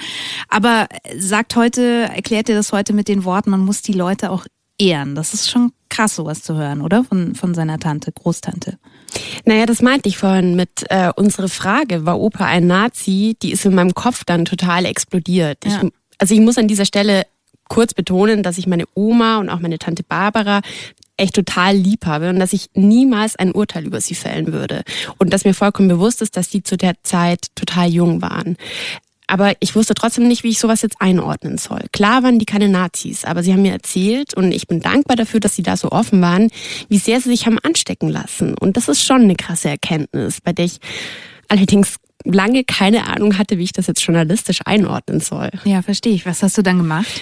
[0.50, 0.88] Aber
[1.18, 4.46] sagt heute, erklärt dir das heute mit den Worten, man muss die Leute auch
[4.84, 5.16] ehren.
[5.16, 7.04] Das ist schon krass, sowas zu hören, oder?
[7.04, 8.78] Von, von seiner Tante, Großtante.
[9.46, 13.36] Naja, das meinte ich vorhin mit äh, unsere Frage, war Opa ein Nazi?
[13.42, 15.60] Die ist in meinem Kopf dann total explodiert.
[15.66, 15.82] Ja.
[15.84, 17.26] Ich, also ich muss an dieser Stelle
[17.70, 20.62] kurz betonen, dass ich meine Oma und auch meine Tante Barbara
[21.18, 24.84] echt total lieb habe und dass ich niemals ein Urteil über sie fällen würde.
[25.20, 28.58] Und dass mir vollkommen bewusst ist, dass die zu der Zeit total jung waren.
[29.28, 31.82] Aber ich wusste trotzdem nicht, wie ich sowas jetzt einordnen soll.
[31.92, 35.40] Klar waren die keine Nazis, aber sie haben mir erzählt und ich bin dankbar dafür,
[35.40, 36.50] dass sie da so offen waren,
[36.90, 38.56] wie sehr sie sich haben anstecken lassen.
[38.58, 40.80] Und das ist schon eine krasse Erkenntnis, bei der ich
[41.48, 45.50] allerdings lange keine Ahnung hatte, wie ich das jetzt journalistisch einordnen soll.
[45.66, 46.26] Ja, verstehe ich.
[46.26, 47.22] Was hast du dann gemacht?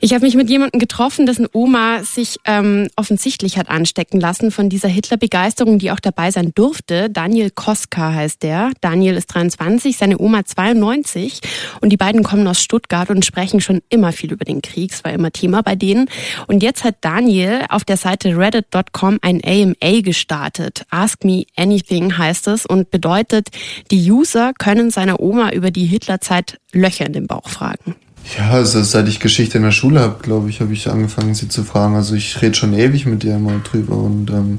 [0.00, 4.68] Ich habe mich mit jemandem getroffen, dessen Oma sich ähm, offensichtlich hat anstecken lassen von
[4.68, 7.10] dieser Hitler-Begeisterung, die auch dabei sein durfte.
[7.10, 8.70] Daniel Koska heißt der.
[8.80, 11.40] Daniel ist 23, seine Oma 92
[11.80, 14.92] und die beiden kommen aus Stuttgart und sprechen schon immer viel über den Krieg.
[14.92, 16.08] Es war immer Thema bei denen.
[16.46, 20.84] Und jetzt hat Daniel auf der Seite reddit.com ein AMA gestartet.
[20.90, 23.48] Ask Me Anything heißt es und bedeutet,
[23.90, 27.96] die User können seiner Oma über die Hitlerzeit Löcher in den Bauch fragen.
[28.36, 31.48] Ja, also seit ich Geschichte in der Schule habe, glaube ich, habe ich angefangen, sie
[31.48, 31.94] zu fragen.
[31.94, 34.58] Also ich rede schon ewig mit ihr immer drüber und ähm,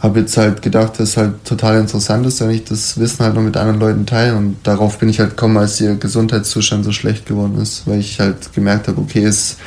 [0.00, 3.34] habe jetzt halt gedacht, dass es halt total interessant ist, wenn ich das Wissen halt
[3.34, 4.36] noch mit anderen Leuten teile.
[4.36, 8.18] Und darauf bin ich halt gekommen, als ihr Gesundheitszustand so schlecht geworden ist, weil ich
[8.18, 9.58] halt gemerkt habe, okay, es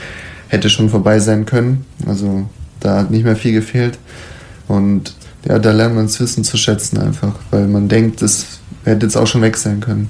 [0.49, 1.85] hätte schon vorbei sein können.
[2.05, 3.97] Also da hat nicht mehr viel gefehlt.
[4.67, 5.15] Und
[5.47, 9.15] ja, da lernt man das Wissen zu schätzen einfach, weil man denkt, das hätte jetzt
[9.15, 10.09] auch schon weg sein können.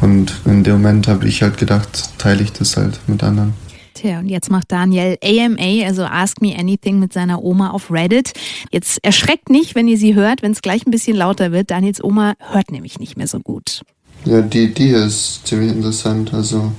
[0.00, 3.54] Und in dem Moment habe ich halt gedacht, teile ich das halt mit anderen.
[3.94, 8.32] Tja, und jetzt macht Daniel AMA, also Ask Me Anything mit seiner Oma auf Reddit.
[8.70, 11.72] Jetzt erschreckt nicht, wenn ihr sie hört, wenn es gleich ein bisschen lauter wird.
[11.72, 13.82] Daniels Oma hört nämlich nicht mehr so gut.
[14.24, 16.32] Ja, die Idee ist ziemlich interessant.
[16.32, 16.70] Also,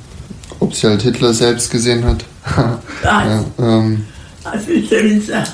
[0.62, 2.24] ob sie halt Hitler selbst gesehen hat.
[3.04, 4.06] ja, ähm,
[4.44, 5.50] Was willst du denn sagen?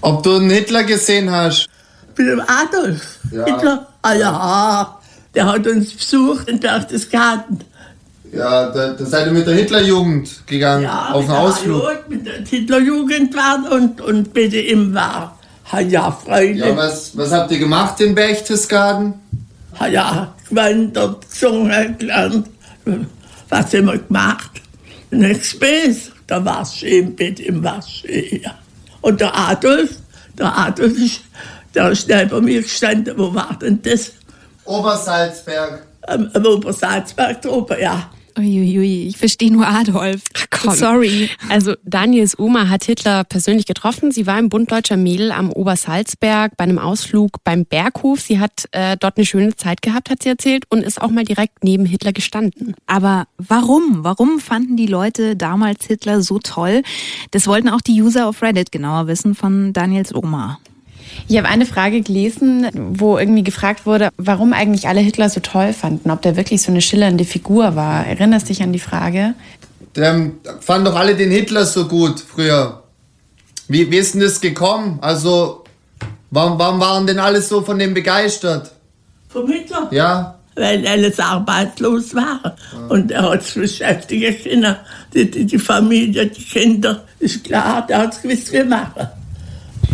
[0.00, 1.68] Ob du einen Hitler gesehen hast?
[2.16, 3.18] Mit dem Adolf?
[3.30, 3.44] Ja.
[3.44, 3.88] Hitler?
[4.00, 4.98] Ah ja,
[5.34, 7.60] der hat uns besucht in Berchtesgaden.
[8.32, 11.82] Ja, da, da seid ihr mit der Hitlerjugend gegangen Ja, auf einen der Ausflug.
[11.82, 15.38] Jugend, mit der Hitlerjugend waren und, und BDM war.
[15.70, 16.66] Ha ja, Freunde.
[16.68, 19.14] Ja, was, was habt ihr gemacht in Berchtesgaden?
[19.78, 22.48] Ha ja, gewandert, gesungen, gelernt.
[23.48, 24.50] Was haben wir gemacht?
[25.10, 26.12] Nichts Besseres.
[26.26, 28.54] Da war es schön, BDM war schön, ja.
[29.02, 29.90] Und der Adolf,
[30.38, 31.20] der Adolf, ist-
[31.74, 33.14] der ist neben mir gestanden.
[33.18, 34.12] Wo war denn das?
[34.64, 35.86] Obersalzberg.
[36.02, 38.10] Am, am Obersalzberg drüber, ja.
[38.38, 40.22] Uiuiui, ich verstehe nur Adolf.
[40.50, 40.74] Komm.
[40.74, 41.28] Sorry.
[41.48, 44.10] Also Daniels Oma hat Hitler persönlich getroffen.
[44.10, 48.20] Sie war im Bund Deutscher Mädel am Obersalzberg bei einem Ausflug beim Berghof.
[48.20, 51.24] Sie hat äh, dort eine schöne Zeit gehabt, hat sie erzählt, und ist auch mal
[51.24, 52.74] direkt neben Hitler gestanden.
[52.86, 54.04] Aber warum?
[54.04, 56.82] Warum fanden die Leute damals Hitler so toll?
[57.32, 60.58] Das wollten auch die User auf Reddit genauer wissen von Daniels Oma.
[61.28, 65.72] Ich habe eine Frage gelesen, wo irgendwie gefragt wurde, warum eigentlich alle Hitler so toll
[65.72, 68.06] fanden, ob der wirklich so eine schillernde Figur war.
[68.06, 69.34] Erinnerst dich an die Frage?
[69.96, 72.82] Dem fanden doch alle den Hitler so gut früher.
[73.68, 74.98] Wie, wie ist denn das gekommen?
[75.00, 75.64] Also,
[76.30, 78.72] warum, warum waren denn alle so von dem begeistert?
[79.28, 79.88] Vom Hitler?
[79.90, 80.38] Ja?
[80.54, 82.56] Weil alles arbeitslos war.
[82.90, 84.76] Und er hat es beschäftigen können.
[85.14, 87.04] Die, die, die Familie, die Kinder.
[87.18, 89.08] Ist klar, der hat es gewiss wie machen.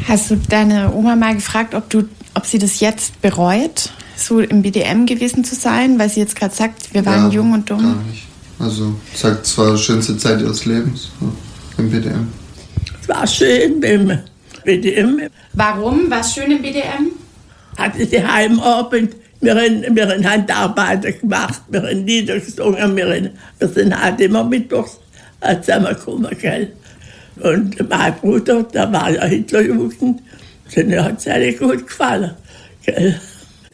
[0.07, 4.63] Hast du deine Oma mal gefragt, ob, du, ob sie das jetzt bereut, so im
[4.63, 5.99] BDM gewesen zu sein?
[5.99, 7.83] Weil sie jetzt gerade sagt, wir waren Ja, jung und dumm.
[7.83, 8.27] Gar nicht.
[8.59, 11.33] Also, sagt, es war die schönste Zeit ihres Lebens so,
[11.81, 12.29] im BDM.
[13.01, 14.19] Es war schön beim
[14.65, 15.29] BDM.
[15.53, 16.11] Warum?
[16.11, 17.13] Was schön im BDM?
[17.77, 19.15] Hatte die Heimabend.
[19.41, 24.21] Wir haben, wir haben Handarbeiten gemacht, wir haben Lieder gesungen, wir, haben, wir sind halt
[24.21, 24.99] immer mittwochs
[25.41, 26.73] äh, zusammengekommen, gell.
[27.43, 30.23] Und mein Bruder, der war ja Hitlerjugend,
[30.75, 32.33] den hat es eigentlich gut gefallen,
[32.85, 33.21] gell.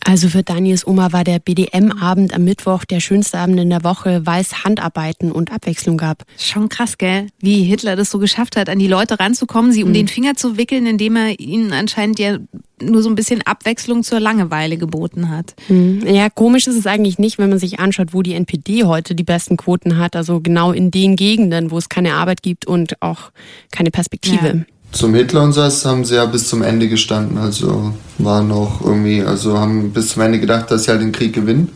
[0.05, 4.23] Also für Daniels Oma war der BDM-Abend am Mittwoch der schönste Abend in der Woche,
[4.25, 6.25] weil es Handarbeiten und Abwechslung gab.
[6.39, 7.29] Schon krass, gell?
[7.41, 9.95] Wie Hitler das so geschafft hat, an die Leute ranzukommen, sie um mhm.
[9.95, 12.37] den Finger zu wickeln, indem er ihnen anscheinend ja
[12.83, 15.55] nur so ein bisschen Abwechslung zur Langeweile geboten hat.
[15.69, 16.07] Mhm.
[16.07, 19.25] Ja, komisch ist es eigentlich nicht, wenn man sich anschaut, wo die NPD heute die
[19.25, 20.17] besten Quoten hat.
[20.17, 23.31] Also genau in den Gegenden, wo es keine Arbeit gibt und auch
[23.71, 24.47] keine Perspektive.
[24.47, 27.39] Ja zum Hitler und so haben sie ja bis zum Ende gestanden.
[27.39, 31.33] Also waren auch irgendwie, also haben bis zum Ende gedacht, dass sie halt den Krieg
[31.33, 31.69] gewinnen.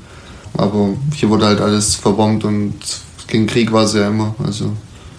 [0.57, 2.75] Aber hier wurde halt alles verbombt und
[3.27, 4.35] gegen Krieg war sie ja immer.
[4.45, 4.73] Also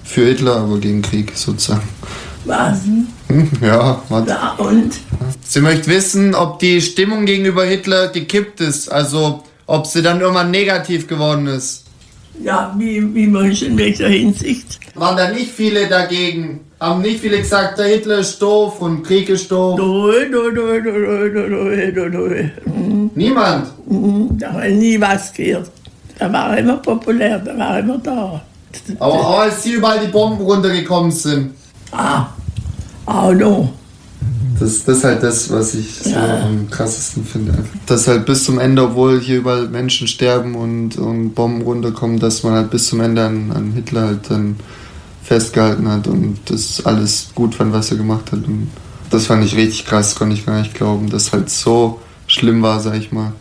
[0.03, 1.87] für Hitler, aber gegen Krieg sozusagen.
[2.45, 2.79] Was?
[3.27, 4.27] Hm, ja, was?
[4.27, 4.93] Ja, und?
[5.45, 8.91] Sie möchte wissen, ob die Stimmung gegenüber Hitler gekippt ist.
[8.91, 11.83] Also ob sie dann irgendwann negativ geworden ist.
[12.41, 14.79] Ja, wie, wie meinst in welcher Hinsicht?
[14.95, 16.61] Waren da nicht viele dagegen?
[16.79, 19.77] Haben nicht viele gesagt, der Hitler ist doof und Krieg ist doof?
[19.77, 23.11] Nein, nein, nein, nein, nein, nein, nein, nein.
[23.15, 23.67] Niemand?
[24.39, 25.69] Da ich nie was gehört.
[26.17, 28.41] Da war immer populär, da war immer da.
[28.97, 31.51] Aber auch als sie überall die Bomben runtergekommen sind.
[31.91, 32.27] Ah,
[33.05, 33.73] auch noch.
[34.59, 36.43] Das, das ist halt das, was ich so ja.
[36.43, 37.53] am krassesten finde.
[37.87, 42.43] Dass halt bis zum Ende, obwohl hier überall Menschen sterben und, und Bomben runterkommen, dass
[42.43, 44.57] man halt bis zum Ende an, an Hitler halt dann
[45.23, 48.45] festgehalten hat und das alles gut fand, was er gemacht hat.
[48.45, 48.69] Und
[49.09, 52.79] das fand ich richtig krass, konnte ich gar nicht glauben, dass halt so schlimm war,
[52.79, 53.33] sag ich mal.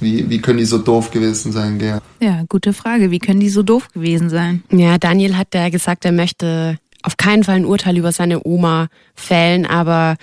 [0.00, 1.98] Wie, wie können die so doof gewesen sein, gell?
[2.20, 3.10] Ja, gute Frage.
[3.10, 4.62] Wie können die so doof gewesen sein?
[4.70, 8.88] Ja, Daniel hat ja gesagt, er möchte auf keinen Fall ein Urteil über seine Oma
[9.14, 10.16] fällen, aber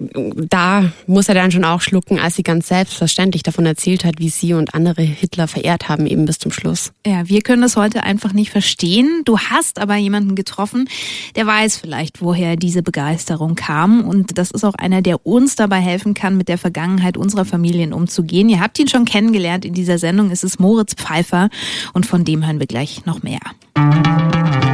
[0.00, 4.30] da muss er dann schon auch schlucken, als sie ganz selbstverständlich davon erzählt hat, wie
[4.30, 6.92] sie und andere Hitler verehrt haben, eben bis zum Schluss.
[7.06, 9.22] Ja, wir können das heute einfach nicht verstehen.
[9.24, 10.88] Du hast aber jemanden getroffen,
[11.36, 14.08] der weiß vielleicht, woher diese Begeisterung kam.
[14.08, 17.92] Und das ist auch einer, der uns dabei helfen kann, mit der Vergangenheit unserer Familien
[17.92, 18.48] umzugehen.
[18.48, 20.30] Ihr habt ihn schon kennengelernt in dieser Sendung.
[20.30, 21.50] Es ist Moritz Pfeiffer
[21.92, 23.40] und von dem hören wir gleich noch mehr.
[23.76, 24.69] hört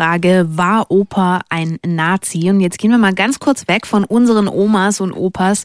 [0.00, 2.48] Frage, war Opa ein Nazi?
[2.48, 5.64] Und jetzt gehen wir mal ganz kurz weg von unseren Omas und Opas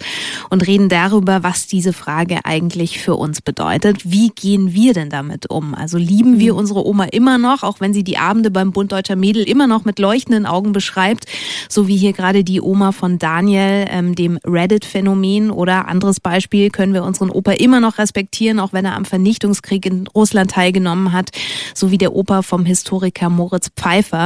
[0.49, 4.11] und reden darüber, was diese Frage eigentlich für uns bedeutet.
[4.11, 5.73] Wie gehen wir denn damit um?
[5.73, 6.59] Also lieben wir mhm.
[6.59, 9.85] unsere Oma immer noch, auch wenn sie die Abende beim Bund Deutscher Mädel immer noch
[9.85, 11.27] mit leuchtenden Augen beschreibt,
[11.69, 16.93] so wie hier gerade die Oma von Daniel, ähm, dem Reddit-Phänomen oder anderes Beispiel, können
[16.93, 21.29] wir unseren Opa immer noch respektieren, auch wenn er am Vernichtungskrieg in Russland teilgenommen hat,
[21.73, 24.24] so wie der Opa vom Historiker Moritz Pfeiffer.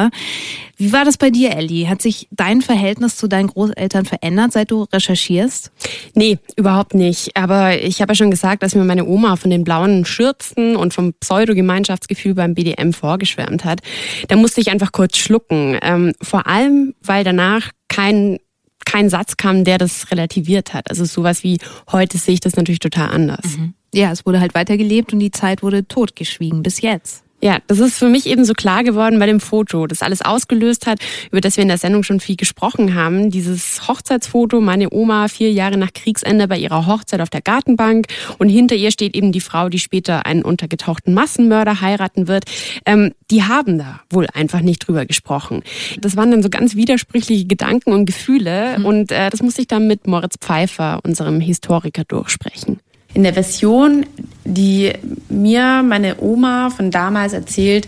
[0.78, 1.90] Wie war das bei dir, Ellie?
[1.90, 5.72] Hat sich dein Verhältnis zu deinen Großeltern verändert, seit du recherchierst?
[6.16, 7.36] Nee, überhaupt nicht.
[7.36, 10.94] Aber ich habe ja schon gesagt, dass mir meine Oma von den blauen Schürzen und
[10.94, 13.82] vom Pseudo-Gemeinschaftsgefühl beim BDM vorgeschwärmt hat.
[14.30, 15.78] Da musste ich einfach kurz schlucken.
[15.82, 18.38] Ähm, vor allem, weil danach kein
[18.86, 20.90] kein Satz kam, der das relativiert hat.
[20.90, 21.60] Also sowas wie
[21.92, 23.58] heute sehe ich das natürlich total anders.
[23.58, 23.74] Mhm.
[23.94, 27.24] Ja, es wurde halt weitergelebt und die Zeit wurde totgeschwiegen bis jetzt.
[27.42, 30.88] Ja, das ist für mich eben so klar geworden bei dem Foto, das alles ausgelöst
[30.88, 31.00] hat,
[31.32, 33.32] über das wir in der Sendung schon viel gesprochen haben.
[33.32, 38.08] Dieses Hochzeitsfoto, meine Oma vier Jahre nach Kriegsende bei ihrer Hochzeit auf der Gartenbank
[38.40, 42.44] und hinter ihr steht eben die Frau, die später einen untergetauchten Massenmörder heiraten wird.
[42.86, 45.64] Ähm, die haben da wohl einfach nicht drüber gesprochen.
[46.02, 48.86] Das waren dann so ganz widersprüchliche Gedanken und Gefühle mhm.
[48.86, 52.82] und äh, das musste ich dann mit Moritz Pfeiffer, unserem Historiker, durchsprechen.
[53.14, 54.06] In der Version,
[54.46, 54.94] die
[55.30, 57.88] mir meine Oma von damals erzählt,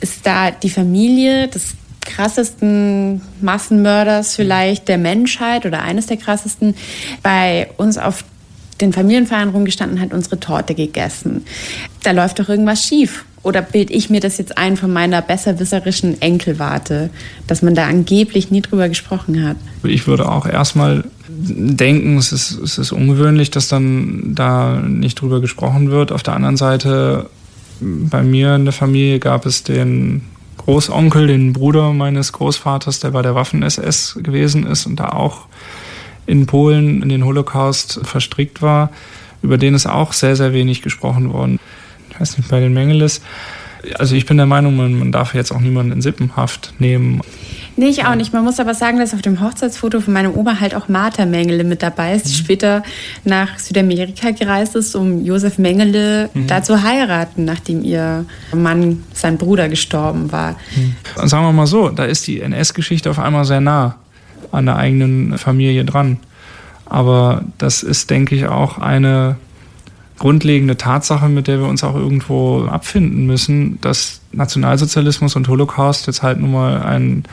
[0.00, 6.74] ist da die Familie des krassesten Massenmörders vielleicht der Menschheit oder eines der krassesten
[7.22, 8.24] bei uns auf
[8.80, 11.44] den Familienfeiern rumgestanden hat, unsere Torte gegessen.
[12.02, 13.24] Da läuft doch irgendwas schief.
[13.44, 17.10] Oder bilde ich mir das jetzt ein von meiner besserwisserischen Enkelwarte,
[17.48, 19.56] dass man da angeblich nie drüber gesprochen hat?
[19.82, 21.04] Ich würde auch erstmal
[21.42, 26.12] denken, es ist, es ist ungewöhnlich, dass dann da nicht drüber gesprochen wird.
[26.12, 27.28] Auf der anderen Seite
[27.80, 30.22] Bei mir in der Familie gab es den
[30.58, 35.46] Großonkel, den Bruder meines Großvaters, der bei der Waffen-SS gewesen ist und da auch
[36.26, 38.90] in Polen in den Holocaust verstrickt war,
[39.42, 41.58] über den ist auch sehr, sehr wenig gesprochen worden.
[42.10, 43.20] Ich weiß nicht, bei den Mengeles.
[43.98, 47.20] Also ich bin der Meinung, man, man darf jetzt auch niemanden in Sippenhaft nehmen.
[47.76, 48.32] Nee, ich auch nicht.
[48.32, 51.64] Man muss aber sagen, dass auf dem Hochzeitsfoto von meinem Oma halt auch Martha Mengele
[51.64, 52.44] mit dabei ist, die mhm.
[52.44, 52.82] später
[53.24, 56.46] nach Südamerika gereist ist, um Josef Mengele mhm.
[56.46, 60.56] da zu heiraten, nachdem ihr Mann, sein Bruder, gestorben war.
[60.76, 60.94] Mhm.
[61.26, 63.96] Sagen wir mal so, da ist die NS-Geschichte auf einmal sehr nah
[64.50, 66.18] an der eigenen Familie dran.
[66.84, 69.36] Aber das ist, denke ich, auch eine
[70.18, 76.22] grundlegende Tatsache, mit der wir uns auch irgendwo abfinden müssen, dass Nationalsozialismus und Holocaust jetzt
[76.22, 77.24] halt nun mal ein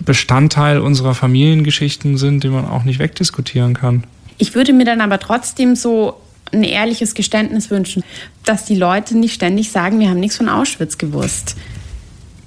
[0.00, 4.04] Bestandteil unserer Familiengeschichten sind, den man auch nicht wegdiskutieren kann.
[4.38, 6.20] Ich würde mir dann aber trotzdem so
[6.52, 8.04] ein ehrliches Geständnis wünschen,
[8.44, 11.56] dass die Leute nicht ständig sagen, wir haben nichts von Auschwitz gewusst.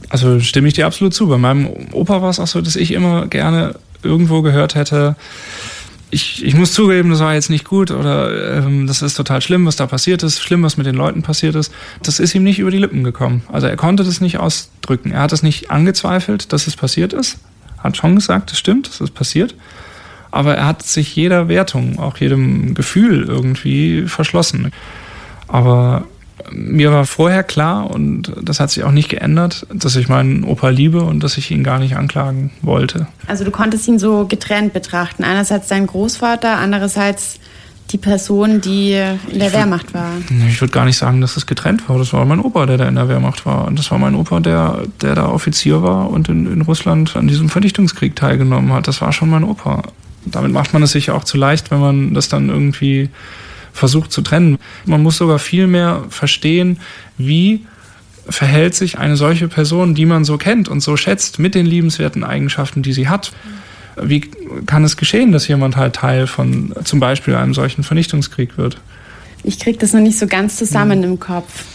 [0.10, 1.28] Also stimme ich dir absolut zu.
[1.28, 5.16] Bei meinem Opa war es auch so, dass ich immer gerne irgendwo gehört hätte,
[6.12, 9.66] ich, ich muss zugeben, das war jetzt nicht gut oder ähm, das ist total schlimm,
[9.66, 11.72] was da passiert ist, schlimm, was mit den Leuten passiert ist.
[12.03, 13.43] Das ist ihm nicht über die Lippen gekommen.
[13.51, 15.12] Also er konnte das nicht ausdrücken.
[15.12, 17.39] Er hat es nicht angezweifelt, dass es passiert ist.
[17.78, 19.56] Hat schon gesagt, es stimmt, es ist passiert.
[20.32, 24.72] Aber er hat sich jeder Wertung, auch jedem Gefühl irgendwie verschlossen.
[25.47, 26.06] Aber
[26.52, 30.70] mir war vorher klar, und das hat sich auch nicht geändert, dass ich meinen Opa
[30.70, 33.08] liebe und dass ich ihn gar nicht anklagen wollte.
[33.28, 35.24] Also du konntest ihn so getrennt betrachten.
[35.24, 37.39] Einerseits dein Großvater, andererseits
[37.91, 40.12] die Person, die in der ich Wehrmacht war.
[40.48, 41.98] Ich würde gar nicht sagen, dass es getrennt war.
[42.00, 43.66] Das war mein Opa, der da in der Wehrmacht war.
[43.66, 47.28] Und das war mein Opa, der, der da Offizier war und in, in Russland an
[47.28, 48.88] diesem Vernichtungskrieg teilgenommen hat.
[48.88, 49.84] Das war schon mein Opa.
[50.26, 53.10] Damit macht man es sich auch zu leicht, wenn man das dann irgendwie
[53.76, 54.57] versucht zu trennen.
[54.86, 56.80] Man muss sogar viel mehr verstehen,
[57.17, 57.65] wie
[58.28, 62.23] verhält sich eine solche Person, die man so kennt und so schätzt, mit den liebenswerten
[62.23, 63.34] Eigenschaften, die sie hat.
[64.01, 64.21] Wie
[64.65, 68.78] kann es geschehen, dass jemand halt Teil von zum Beispiel einem solchen Vernichtungskrieg wird?
[69.43, 71.05] Ich kriege das noch nicht so ganz zusammen mhm.
[71.05, 71.65] im Kopf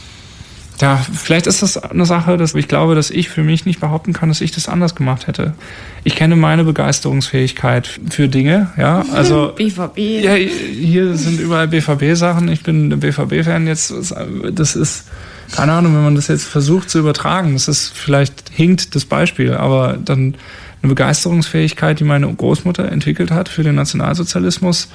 [0.81, 4.12] ja, vielleicht ist das eine Sache, dass ich glaube, dass ich für mich nicht behaupten
[4.12, 5.55] kann, dass ich das anders gemacht hätte.
[6.05, 9.99] Ich kenne meine Begeisterungsfähigkeit für Dinge, ja, also BVB.
[9.99, 12.49] Ja, hier sind überall BVB-Sachen.
[12.49, 13.93] Ich bin BVB-Fan jetzt.
[14.53, 15.05] Das ist
[15.53, 17.55] keine Ahnung, wenn man das jetzt versucht zu übertragen.
[17.55, 20.35] Das ist vielleicht hinkt das Beispiel, aber dann
[20.83, 24.89] eine Begeisterungsfähigkeit, die meine Großmutter entwickelt hat für den Nationalsozialismus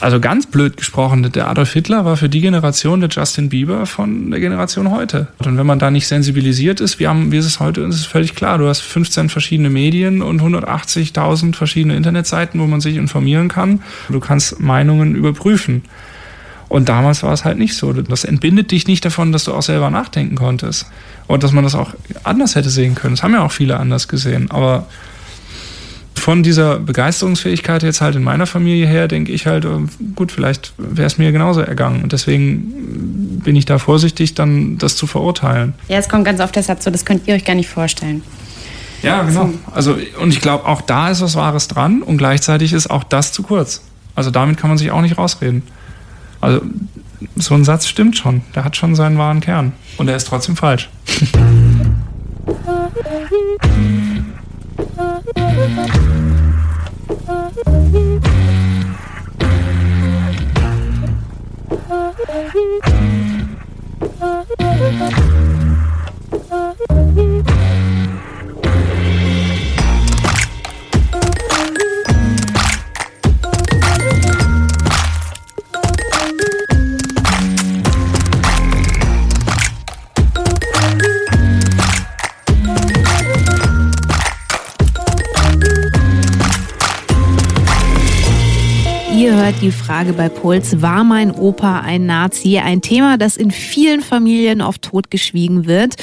[0.00, 4.30] also ganz blöd gesprochen, der Adolf Hitler war für die Generation der Justin Bieber von
[4.30, 5.28] der Generation heute.
[5.38, 8.06] Und wenn man da nicht sensibilisiert ist, wie, haben, wie ist es heute, ist es
[8.06, 8.58] völlig klar.
[8.58, 13.82] Du hast 15 verschiedene Medien und 180.000 verschiedene Internetseiten, wo man sich informieren kann.
[14.08, 15.82] Du kannst Meinungen überprüfen.
[16.68, 17.92] Und damals war es halt nicht so.
[17.92, 20.86] Das entbindet dich nicht davon, dass du auch selber nachdenken konntest.
[21.26, 21.94] Und dass man das auch
[22.24, 23.14] anders hätte sehen können.
[23.14, 24.50] Das haben ja auch viele anders gesehen.
[24.50, 24.86] Aber
[26.28, 29.70] von dieser Begeisterungsfähigkeit jetzt halt in meiner Familie her, denke ich halt, äh,
[30.14, 32.02] gut, vielleicht wäre es mir genauso ergangen.
[32.02, 35.72] Und deswegen bin ich da vorsichtig, dann das zu verurteilen.
[35.88, 38.22] Ja, es kommt ganz oft der Satz so, das könnt ihr euch gar nicht vorstellen.
[39.02, 39.48] Ja, genau.
[39.72, 43.32] Also, und ich glaube, auch da ist was Wahres dran und gleichzeitig ist auch das
[43.32, 43.80] zu kurz.
[44.14, 45.62] Also damit kann man sich auch nicht rausreden.
[46.42, 46.60] Also
[47.36, 48.42] so ein Satz stimmt schon.
[48.54, 49.72] Der hat schon seinen wahren Kern.
[49.96, 50.90] Und er ist trotzdem falsch.
[55.36, 56.08] hört
[89.60, 92.58] die Frage bei Puls, war mein Opa ein Nazi?
[92.58, 95.96] Ein Thema, das in vielen Familien oft totgeschwiegen wird.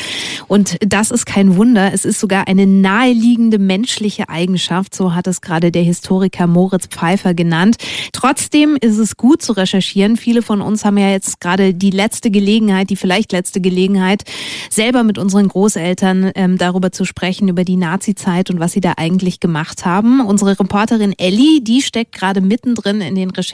[0.47, 1.93] Und das ist kein Wunder.
[1.93, 4.93] Es ist sogar eine naheliegende menschliche Eigenschaft.
[4.93, 7.77] So hat es gerade der Historiker Moritz Pfeiffer genannt.
[8.11, 10.17] Trotzdem ist es gut zu recherchieren.
[10.17, 14.23] Viele von uns haben ja jetzt gerade die letzte Gelegenheit, die vielleicht letzte Gelegenheit,
[14.69, 18.93] selber mit unseren Großeltern ähm, darüber zu sprechen, über die Nazi-Zeit und was sie da
[18.97, 20.19] eigentlich gemacht haben.
[20.19, 23.44] Unsere Reporterin Ellie, die steckt gerade mittendrin in den Recherchen.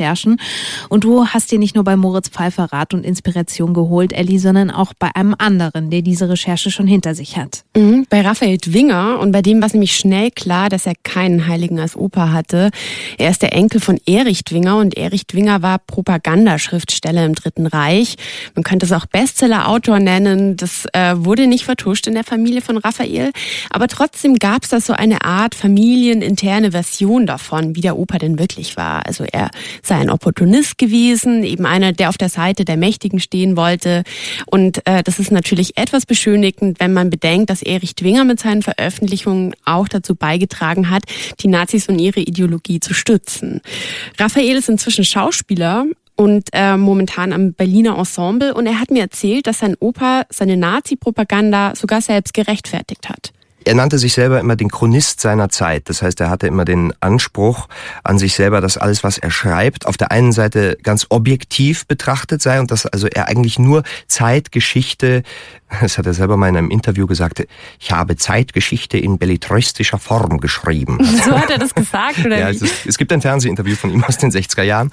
[0.89, 4.72] Und du hast dir nicht nur bei Moritz Pfeiffer Rat und Inspiration geholt, Elli, sondern
[4.72, 7.64] auch bei einem anderen, der diese Recherche schon hinter sich hat.
[7.76, 9.20] Mhm, bei Raphael Dwinger.
[9.20, 12.72] Und bei dem war es nämlich schnell klar, dass er keinen Heiligen als Opa hatte.
[13.18, 18.16] Er ist der Enkel von Erich Dwinger und Erich Dwinger war Propagandaschriftsteller im Dritten Reich.
[18.56, 20.58] Man könnte es auch Bestseller-Autor nennen.
[20.58, 23.32] Das äh, wurde nicht vertuscht in der Familie von Raphael.
[23.70, 28.39] Aber trotzdem gab es da so eine Art familieninterne Version davon, wie der Opa denn
[28.39, 29.06] wirklich war.
[29.06, 29.50] Also er
[29.86, 34.04] sei ein Opportunist gewesen, eben einer, der auf der Seite der Mächtigen stehen wollte.
[34.46, 38.62] Und äh, das ist natürlich etwas beschönigend, wenn man bedenkt, dass Erich Dwinger mit seinen
[38.62, 41.04] Veröffentlichungen auch dazu beigetragen hat,
[41.40, 43.62] die Nazis und ihre Ideologie zu stützen.
[44.18, 49.48] Raphael ist inzwischen Schauspieler und äh, momentan am Berliner Ensemble und er hat mir erzählt,
[49.48, 53.32] dass sein Opa seine Nazi-Propaganda sogar selbst gerechtfertigt hat.
[53.64, 55.89] Er nannte sich selber immer den Chronist seiner Zeit.
[55.89, 57.68] Das heißt, er hatte immer den Anspruch
[58.03, 62.41] an sich selber, dass alles, was er schreibt, auf der einen Seite ganz objektiv betrachtet
[62.41, 65.24] sei und dass also er eigentlich nur Zeitgeschichte,
[65.80, 67.45] das hat er selber mal in einem Interview gesagt,
[67.80, 70.97] ich habe Zeitgeschichte in belletristischer Form geschrieben.
[71.22, 74.03] So hat er das gesagt, oder ja, es, ist, es gibt ein Fernsehinterview von ihm
[74.03, 74.91] aus den 60er Jahren.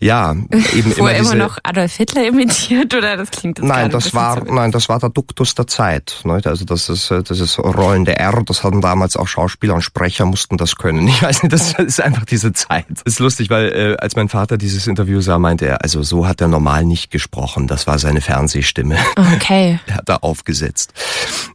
[0.00, 3.66] Ja, eben Wo immer er immer diese, noch Adolf Hitler imitiert, oder das klingt jetzt
[3.68, 6.20] Nein, das war, zu- nein, das war der Duktus der Zeit.
[6.24, 6.40] Ne?
[6.44, 10.56] Also das ist, das ist rollende R, das hatten damals auch Schauspieler und Sprecher mussten
[10.56, 11.06] das können.
[11.06, 12.86] Ich weiß nicht, das ist einfach diese Zeit.
[12.88, 16.26] Das ist lustig, weil äh, als mein Vater dieses Interview sah, meinte er, also so
[16.26, 17.68] hat er normal nicht gesprochen.
[17.68, 18.96] Das war seine Fernsehstimme.
[19.36, 19.78] Okay.
[19.88, 20.92] Er hat da aufgesetzt.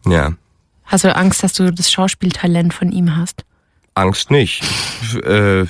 [0.06, 0.34] Ja,
[0.92, 3.46] Hast du Angst, dass du das Schauspieltalent von ihm hast?
[3.94, 4.62] Angst nicht.
[5.24, 5.66] Äh,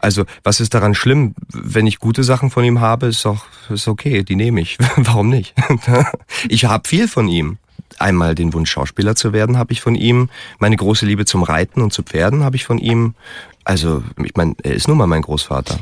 [0.00, 1.36] also, was ist daran schlimm?
[1.52, 4.76] Wenn ich gute Sachen von ihm habe, ist doch ist okay, die nehme ich.
[4.96, 5.54] Warum nicht?
[6.48, 7.58] ich habe viel von ihm.
[8.00, 10.30] Einmal den Wunsch, Schauspieler zu werden, habe ich von ihm.
[10.58, 13.14] Meine große Liebe zum Reiten und zu Pferden habe ich von ihm.
[13.62, 15.78] Also, ich meine, er ist nun mal mein Großvater.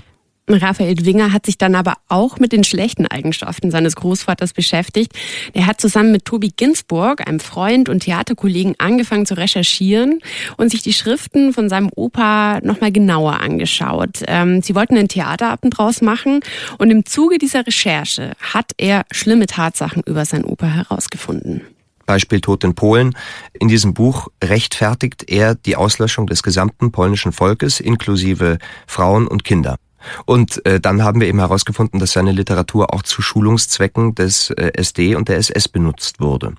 [0.54, 5.12] Raphael Dwinger hat sich dann aber auch mit den schlechten Eigenschaften seines Großvaters beschäftigt.
[5.52, 10.20] Er hat zusammen mit Tobi Ginsburg, einem Freund und Theaterkollegen, angefangen zu recherchieren
[10.56, 14.22] und sich die Schriften von seinem Opa nochmal genauer angeschaut.
[14.26, 16.40] Ähm, sie wollten einen Theaterabend draus machen
[16.78, 21.62] und im Zuge dieser Recherche hat er schlimme Tatsachen über seinen Opa herausgefunden.
[22.08, 23.14] Beispiel Tod in Polen.
[23.52, 29.76] In diesem Buch rechtfertigt er die Auslöschung des gesamten polnischen Volkes inklusive Frauen und Kinder.
[30.24, 34.72] Und äh, dann haben wir eben herausgefunden, dass seine Literatur auch zu Schulungszwecken des äh,
[34.74, 36.54] SD und der SS benutzt wurde.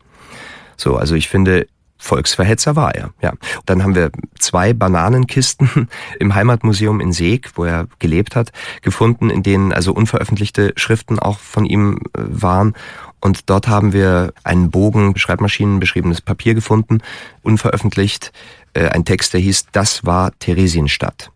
[0.78, 1.68] So, also ich finde,
[2.02, 3.34] Volksverhetzer war er, ja.
[3.66, 5.89] Dann haben wir zwei Bananenkisten
[6.20, 11.39] im Heimatmuseum in Seeg, wo er gelebt hat, gefunden, in denen also unveröffentlichte Schriften auch
[11.39, 12.74] von ihm äh, waren.
[13.20, 17.00] Und dort haben wir einen Bogen, Schreibmaschinen beschriebenes Papier gefunden,
[17.43, 18.32] unveröffentlicht,
[18.74, 21.32] äh, ein Text, der hieß, das war Theresienstadt.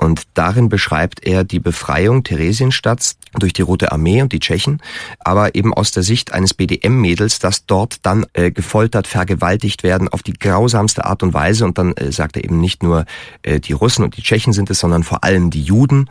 [0.00, 4.80] Und darin beschreibt er die Befreiung Theresienstadts durch die Rote Armee und die Tschechen,
[5.18, 10.22] aber eben aus der Sicht eines BDM-Mädels, das dort dann äh, gefoltert, vergewaltigt werden auf
[10.22, 11.66] die grausamste Art und Weise.
[11.66, 13.04] Und dann äh, sagt er eben nicht nur
[13.42, 16.08] äh, die Russen und die Tschechen sind es, sondern vor allem die Juden.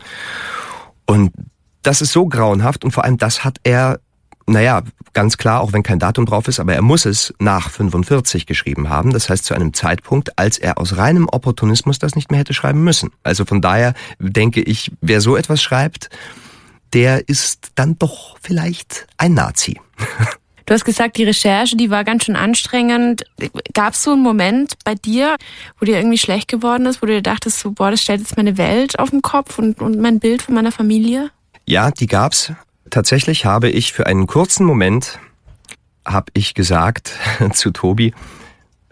[1.04, 1.32] Und
[1.82, 3.98] das ist so grauenhaft und vor allem das hat er
[4.50, 4.82] naja,
[5.12, 8.88] ganz klar, auch wenn kein Datum drauf ist, aber er muss es nach 45 geschrieben
[8.88, 9.12] haben.
[9.12, 12.82] Das heißt zu einem Zeitpunkt, als er aus reinem Opportunismus das nicht mehr hätte schreiben
[12.82, 13.10] müssen.
[13.22, 16.10] Also von daher denke ich, wer so etwas schreibt,
[16.92, 19.80] der ist dann doch vielleicht ein Nazi.
[20.66, 23.24] Du hast gesagt, die Recherche, die war ganz schön anstrengend.
[23.74, 25.34] Gab es so einen Moment bei dir,
[25.80, 28.36] wo dir irgendwie schlecht geworden ist, wo du dir dachtest, so, boah, das stellt jetzt
[28.36, 31.32] meine Welt auf den Kopf und, und mein Bild von meiner Familie?
[31.66, 32.52] Ja, die gab's.
[32.90, 35.18] Tatsächlich habe ich für einen kurzen Moment,
[36.06, 37.12] habe ich gesagt
[37.52, 38.12] zu Tobi,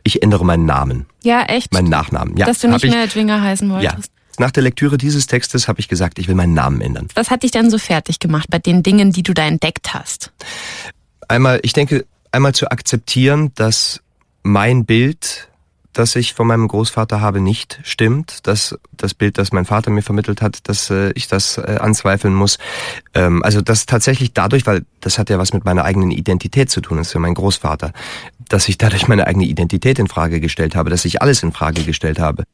[0.04, 1.72] ich ändere meinen Namen, Ja, echt?
[1.72, 2.36] meinen Nachnamen.
[2.36, 4.12] Ja, Dass du nicht ich, mehr Dwinger heißen Ja, wolltest.
[4.38, 7.08] nach der Lektüre dieses Textes habe ich gesagt, ich will meinen Namen ändern.
[7.14, 10.32] Was hat dich dann so fertig gemacht bei den Dingen, die du da entdeckt hast?
[11.26, 14.00] Einmal, ich denke, einmal zu akzeptieren, dass
[14.42, 15.48] mein Bild,
[15.92, 18.46] das ich von meinem Großvater habe, nicht stimmt.
[18.46, 22.34] Dass das Bild, das mein Vater mir vermittelt hat, dass äh, ich das äh, anzweifeln
[22.34, 22.58] muss.
[23.14, 26.80] Ähm, also das tatsächlich dadurch, weil das hat ja was mit meiner eigenen Identität zu
[26.80, 27.92] tun, das ist ja mein Großvater,
[28.48, 31.82] dass ich dadurch meine eigene Identität in Frage gestellt habe, dass ich alles in Frage
[31.82, 32.44] gestellt habe.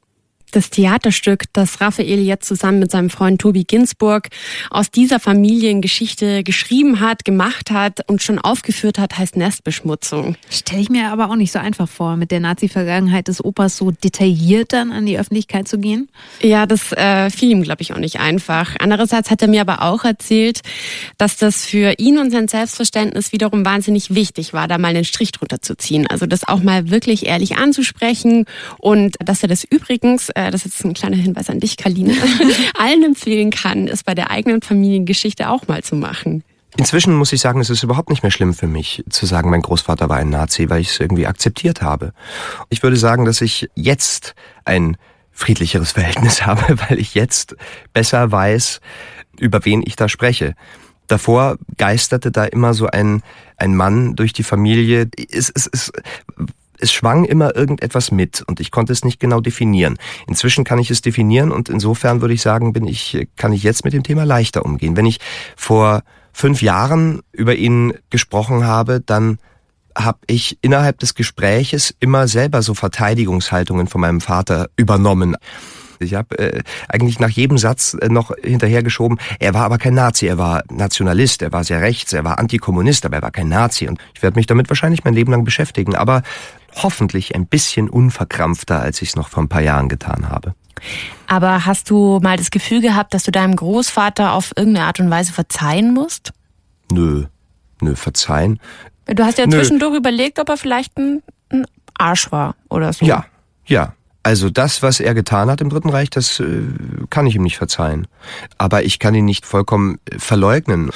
[0.54, 4.28] Das Theaterstück, das Raphael jetzt zusammen mit seinem Freund Tobi Ginsburg
[4.70, 10.36] aus dieser Familiengeschichte geschrieben hat, gemacht hat und schon aufgeführt hat, heißt Nestbeschmutzung.
[10.48, 13.90] Stelle ich mir aber auch nicht so einfach vor, mit der Nazi-Vergangenheit des Opas so
[13.90, 16.08] detailliert dann an die Öffentlichkeit zu gehen.
[16.40, 18.76] Ja, das äh, fiel ihm, glaube ich, auch nicht einfach.
[18.78, 20.60] Andererseits hat er mir aber auch erzählt,
[21.18, 25.32] dass das für ihn und sein Selbstverständnis wiederum wahnsinnig wichtig war, da mal einen Strich
[25.32, 26.06] drunter zu ziehen.
[26.06, 28.44] Also das auch mal wirklich ehrlich anzusprechen
[28.78, 31.76] und dass er das übrigens, äh, äh, das ist jetzt ein kleiner Hinweis an dich,
[31.76, 32.14] Karline,
[32.78, 36.44] allen empfehlen kann, es bei der eigenen Familiengeschichte auch mal zu machen.
[36.76, 39.62] Inzwischen muss ich sagen, es ist überhaupt nicht mehr schlimm für mich zu sagen, mein
[39.62, 42.12] Großvater war ein Nazi, weil ich es irgendwie akzeptiert habe.
[42.68, 44.34] Ich würde sagen, dass ich jetzt
[44.64, 44.96] ein
[45.30, 47.54] friedlicheres Verhältnis habe, weil ich jetzt
[47.92, 48.80] besser weiß,
[49.38, 50.54] über wen ich da spreche.
[51.06, 53.22] Davor geisterte da immer so ein,
[53.56, 55.08] ein Mann durch die Familie.
[55.30, 55.92] Es, es, es,
[56.78, 59.96] es schwang immer irgendetwas mit und ich konnte es nicht genau definieren.
[60.26, 63.84] Inzwischen kann ich es definieren und insofern würde ich sagen, bin ich, kann ich jetzt
[63.84, 64.96] mit dem Thema leichter umgehen.
[64.96, 65.20] Wenn ich
[65.56, 66.02] vor
[66.32, 69.38] fünf Jahren über ihn gesprochen habe, dann
[69.96, 75.36] habe ich innerhalb des Gespräches immer selber so Verteidigungshaltungen von meinem Vater übernommen.
[76.00, 80.26] Ich habe äh, eigentlich nach jedem Satz äh, noch hinterhergeschoben, er war aber kein Nazi,
[80.26, 83.88] er war Nationalist, er war sehr rechts, er war Antikommunist, aber er war kein Nazi.
[83.88, 86.22] Und ich werde mich damit wahrscheinlich mein Leben lang beschäftigen, aber
[86.82, 90.54] hoffentlich ein bisschen unverkrampfter, als ich es noch vor ein paar Jahren getan habe.
[91.26, 95.10] Aber hast du mal das Gefühl gehabt, dass du deinem Großvater auf irgendeine Art und
[95.10, 96.32] Weise verzeihen musst?
[96.92, 97.26] Nö,
[97.80, 98.60] nö, verzeihen.
[99.06, 99.56] Du hast ja Nö.
[99.56, 101.66] zwischendurch überlegt, ob er vielleicht ein, ein
[101.98, 103.04] Arsch war oder so.
[103.04, 103.26] Ja,
[103.66, 103.94] ja.
[104.24, 106.62] Also das, was er getan hat im Dritten Reich, das äh,
[107.10, 108.08] kann ich ihm nicht verzeihen.
[108.58, 110.90] Aber ich kann ihn nicht vollkommen äh, verleugnen.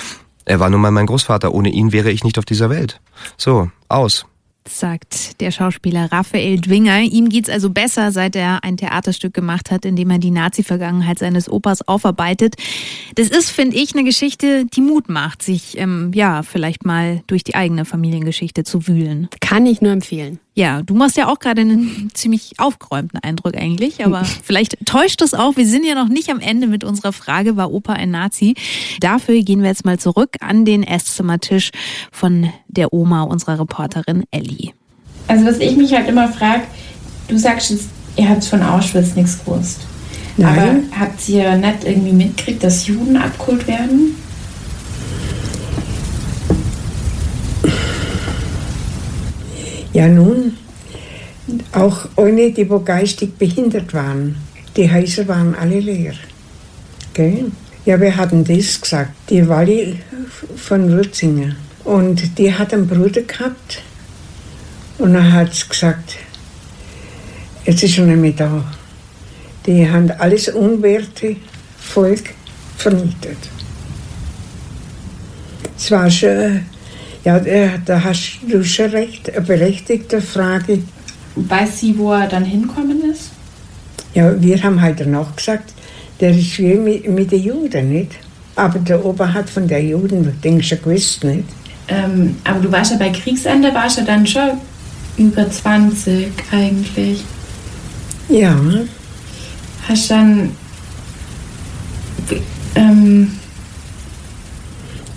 [0.46, 1.52] Er war nun mal mein Großvater.
[1.52, 3.00] Ohne ihn wäre ich nicht auf dieser Welt.
[3.36, 4.24] So, aus
[4.68, 7.00] sagt der Schauspieler Raphael Dwinger.
[7.00, 11.18] Ihm geht's also besser, seit er ein Theaterstück gemacht hat, in dem er die Nazi-Vergangenheit
[11.18, 12.56] seines Opas aufarbeitet.
[13.14, 17.44] Das ist, finde ich, eine Geschichte, die Mut macht, sich ähm, ja vielleicht mal durch
[17.44, 19.28] die eigene Familiengeschichte zu wühlen.
[19.40, 20.38] Kann ich nur empfehlen.
[20.58, 25.32] Ja, du machst ja auch gerade einen ziemlich aufgeräumten Eindruck eigentlich, aber vielleicht täuscht es
[25.32, 25.56] auch.
[25.56, 28.56] Wir sind ja noch nicht am Ende mit unserer Frage, war Opa ein Nazi?
[28.98, 31.70] Dafür gehen wir jetzt mal zurück an den Esszimmertisch
[32.10, 34.72] von der Oma unserer Reporterin Ellie.
[35.28, 36.62] Also was ich mich halt immer frage,
[37.28, 39.82] du sagst jetzt, ihr habt von Auschwitz nichts gewusst.
[40.36, 40.58] Nein.
[40.58, 44.16] Aber habt ihr nicht irgendwie mitgekriegt, dass Juden abgeholt werden?
[49.98, 50.56] Ja, nun,
[51.72, 54.36] auch ohne die, wo geistig behindert waren.
[54.76, 56.14] Die Häuser waren alle leer.
[57.14, 57.50] Gell?
[57.84, 59.10] Ja, wir hatten das gesagt.
[59.28, 59.98] Die Walli
[60.54, 61.56] von Rützingen.
[61.82, 63.82] Und die hat einen Bruder gehabt.
[64.98, 66.18] Und er hat gesagt,
[67.64, 68.72] jetzt ist schon nicht mehr da.
[69.66, 71.34] Die haben alles unwerte
[71.76, 72.34] Volk
[72.76, 73.38] vernichtet.
[75.76, 76.60] Es war schon,
[77.24, 77.38] ja,
[77.84, 80.82] da hast du schon recht, eine berechtigte Frage.
[81.34, 83.30] Weiß sie, wo er dann hinkommen ist?
[84.14, 85.72] Ja, wir haben halt danach gesagt,
[86.20, 88.12] der ist wie mit, mit den Juden, nicht?
[88.56, 91.44] Aber der Opa hat von der Juden, denke ich, schon gewusst, nicht?
[91.88, 94.50] Ähm, aber du warst ja bei Kriegsende, warst ja dann schon
[95.16, 97.24] über 20 eigentlich.
[98.28, 98.56] Ja.
[99.88, 100.50] Hast dann.
[102.74, 103.37] Ähm,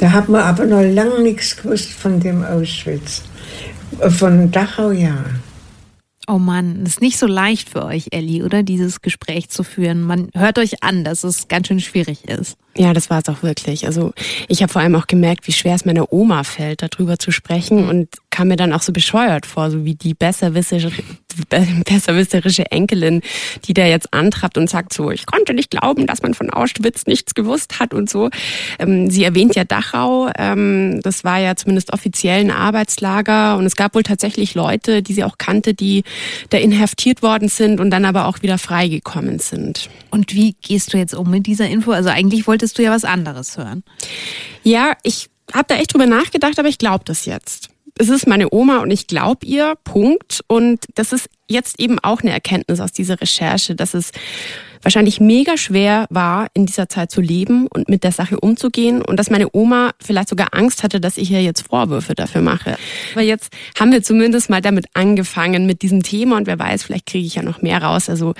[0.01, 3.21] Da hat man aber noch lange nichts gewusst von dem Auschwitz.
[4.09, 5.23] Von Dachau, ja.
[6.27, 8.63] Oh Mann, das ist nicht so leicht für euch, Ellie, oder?
[8.63, 10.01] Dieses Gespräch zu führen.
[10.01, 12.57] Man hört euch an, dass es ganz schön schwierig ist.
[12.75, 13.85] Ja, das war es auch wirklich.
[13.85, 14.11] Also
[14.47, 17.87] ich habe vor allem auch gemerkt, wie schwer es meiner Oma fällt, darüber zu sprechen
[17.87, 21.03] und kam mir dann auch so bescheuert vor, so wie die besserwisserische,
[21.85, 23.21] besserwisserische Enkelin,
[23.65, 27.05] die da jetzt antrappt und sagt so, ich konnte nicht glauben, dass man von Auschwitz
[27.05, 28.29] nichts gewusst hat und so.
[28.79, 33.75] Ähm, sie erwähnt ja Dachau, ähm, das war ja zumindest offiziell ein Arbeitslager und es
[33.75, 36.03] gab wohl tatsächlich Leute, die sie auch kannte, die
[36.49, 39.89] da inhaftiert worden sind und dann aber auch wieder freigekommen sind.
[40.09, 41.91] Und wie gehst du jetzt um mit dieser Info?
[41.91, 43.83] Also eigentlich wolltest du ja was anderes hören.
[44.63, 47.70] Ja, ich habe da echt drüber nachgedacht, aber ich glaube das jetzt.
[47.97, 50.41] Es ist meine Oma und ich glaube ihr, Punkt.
[50.47, 54.11] Und das ist jetzt eben auch eine Erkenntnis aus dieser Recherche, dass es
[54.83, 59.17] wahrscheinlich mega schwer war, in dieser Zeit zu leben und mit der Sache umzugehen und
[59.17, 62.77] dass meine Oma vielleicht sogar Angst hatte, dass ich ihr jetzt Vorwürfe dafür mache.
[63.13, 67.05] Aber jetzt haben wir zumindest mal damit angefangen mit diesem Thema und wer weiß, vielleicht
[67.05, 68.09] kriege ich ja noch mehr raus.
[68.09, 68.33] Also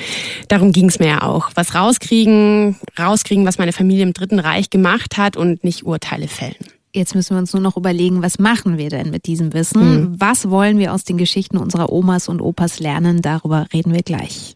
[0.48, 1.52] darum ging es mir ja auch.
[1.56, 6.81] Was rauskriegen, rauskriegen, was meine Familie im Dritten Reich gemacht hat und nicht Urteile fällen.
[6.94, 9.82] Jetzt müssen wir uns nur noch überlegen, was machen wir denn mit diesem Wissen?
[9.82, 10.16] Mhm.
[10.20, 13.22] Was wollen wir aus den Geschichten unserer Omas und Opas lernen?
[13.22, 14.56] Darüber reden wir gleich.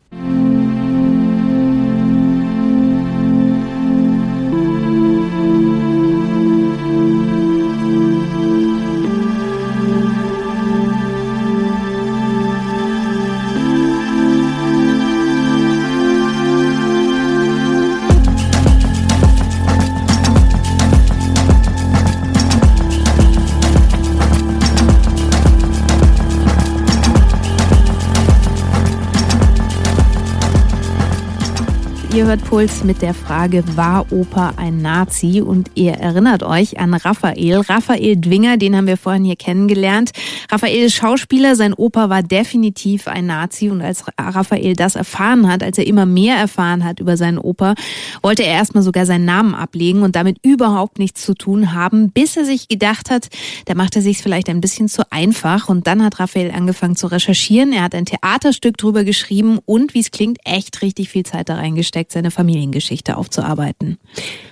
[32.15, 35.41] Ihr hört Puls mit der Frage, war Opa ein Nazi?
[35.41, 37.57] Und ihr erinnert euch an Raphael.
[37.57, 40.11] Raphael Dwinger, den haben wir vorhin hier kennengelernt.
[40.49, 43.69] Raphael ist Schauspieler, sein Opa war definitiv ein Nazi.
[43.69, 47.75] Und als Raphael das erfahren hat, als er immer mehr erfahren hat über seinen Opa,
[48.21, 52.37] wollte er erstmal sogar seinen Namen ablegen und damit überhaupt nichts zu tun haben, bis
[52.37, 53.27] er sich gedacht hat,
[53.65, 55.67] da macht er sich vielleicht ein bisschen zu einfach.
[55.67, 57.73] Und dann hat Raphael angefangen zu recherchieren.
[57.73, 61.55] Er hat ein Theaterstück drüber geschrieben und, wie es klingt, echt richtig viel Zeit da
[61.55, 63.97] reingesteckt, seine Familiengeschichte aufzuarbeiten.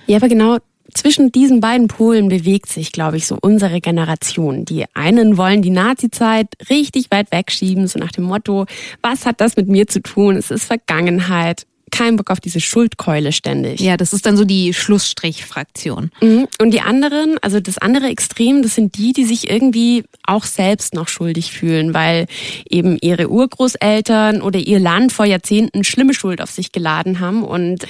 [0.06, 0.58] Ja, aber genau
[0.92, 4.64] zwischen diesen beiden Polen bewegt sich, glaube ich, so unsere Generation.
[4.64, 8.66] Die einen wollen die Nazi-Zeit richtig weit wegschieben, so nach dem Motto,
[9.02, 10.36] was hat das mit mir zu tun?
[10.36, 13.80] Es ist Vergangenheit keinen Bock auf diese Schuldkeule ständig.
[13.80, 16.10] Ja, das ist dann so die Schlussstrich-Fraktion.
[16.20, 16.48] Mhm.
[16.60, 20.94] Und die anderen, also das andere Extrem, das sind die, die sich irgendwie auch selbst
[20.94, 22.26] noch schuldig fühlen, weil
[22.68, 27.86] eben ihre Urgroßeltern oder ihr Land vor Jahrzehnten schlimme Schuld auf sich geladen haben und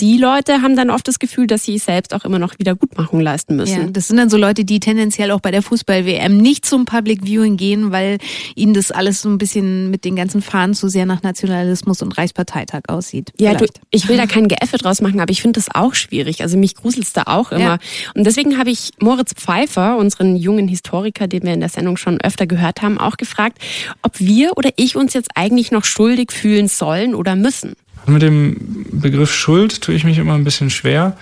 [0.00, 3.56] die Leute haben dann oft das Gefühl, dass sie selbst auch immer noch Wiedergutmachung leisten
[3.56, 3.80] müssen.
[3.80, 7.24] Ja, das sind dann so Leute, die tendenziell auch bei der Fußball-WM nicht zum Public
[7.24, 8.18] Viewing gehen, weil
[8.54, 12.16] ihnen das alles so ein bisschen mit den ganzen Fahnen zu sehr nach Nationalismus und
[12.16, 13.32] Reichsparteitag aussieht.
[13.38, 16.42] Ja, du, ich will da kein Geäffe draus machen, aber ich finde das auch schwierig.
[16.42, 17.60] Also mich gruselt's da auch immer.
[17.60, 17.78] Ja.
[18.14, 22.20] Und deswegen habe ich Moritz Pfeiffer, unseren jungen Historiker, den wir in der Sendung schon
[22.20, 23.58] öfter gehört haben, auch gefragt,
[24.02, 27.74] ob wir oder ich uns jetzt eigentlich noch schuldig fühlen sollen oder müssen.
[28.06, 31.16] Mit dem Begriff Schuld tue ich mich immer ein bisschen schwer,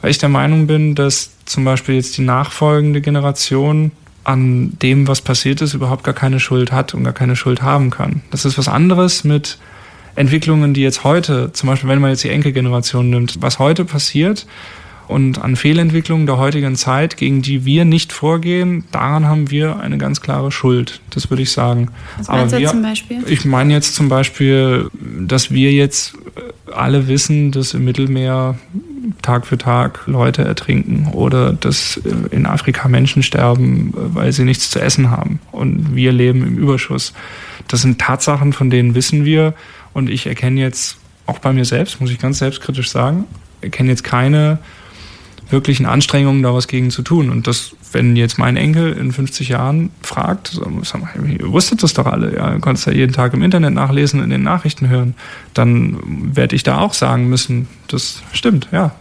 [0.00, 3.92] weil ich der Meinung bin, dass zum Beispiel jetzt die nachfolgende Generation
[4.24, 7.90] an dem, was passiert ist, überhaupt gar keine Schuld hat und gar keine Schuld haben
[7.90, 8.22] kann.
[8.30, 9.58] Das ist was anderes mit
[10.14, 14.46] Entwicklungen, die jetzt heute, zum Beispiel wenn man jetzt die Enkelgeneration nimmt, was heute passiert,
[15.10, 19.98] und an Fehlentwicklungen der heutigen Zeit, gegen die wir nicht vorgehen, daran haben wir eine
[19.98, 21.00] ganz klare Schuld.
[21.10, 21.88] Das würde ich sagen.
[22.16, 23.18] Was meinst Aber wir, du zum Beispiel?
[23.26, 24.88] Ich meine jetzt zum Beispiel,
[25.20, 26.14] dass wir jetzt
[26.72, 28.56] alle wissen, dass im Mittelmeer
[29.22, 32.00] Tag für Tag Leute ertrinken oder dass
[32.30, 37.12] in Afrika Menschen sterben, weil sie nichts zu essen haben und wir leben im Überschuss.
[37.66, 39.54] Das sind Tatsachen, von denen wissen wir
[39.92, 43.24] und ich erkenne jetzt auch bei mir selbst, muss ich ganz selbstkritisch sagen,
[43.60, 44.58] erkenne jetzt keine
[45.52, 47.30] wirklichen Anstrengungen, da was gegen zu tun.
[47.30, 50.64] Und das, wenn jetzt mein Enkel in 50 Jahren fragt, so,
[51.26, 54.42] ihr wusstet das doch alle, ja, konntest ja jeden Tag im Internet nachlesen, in den
[54.42, 55.14] Nachrichten hören,
[55.54, 55.98] dann
[56.34, 58.92] werde ich da auch sagen müssen, das stimmt, ja.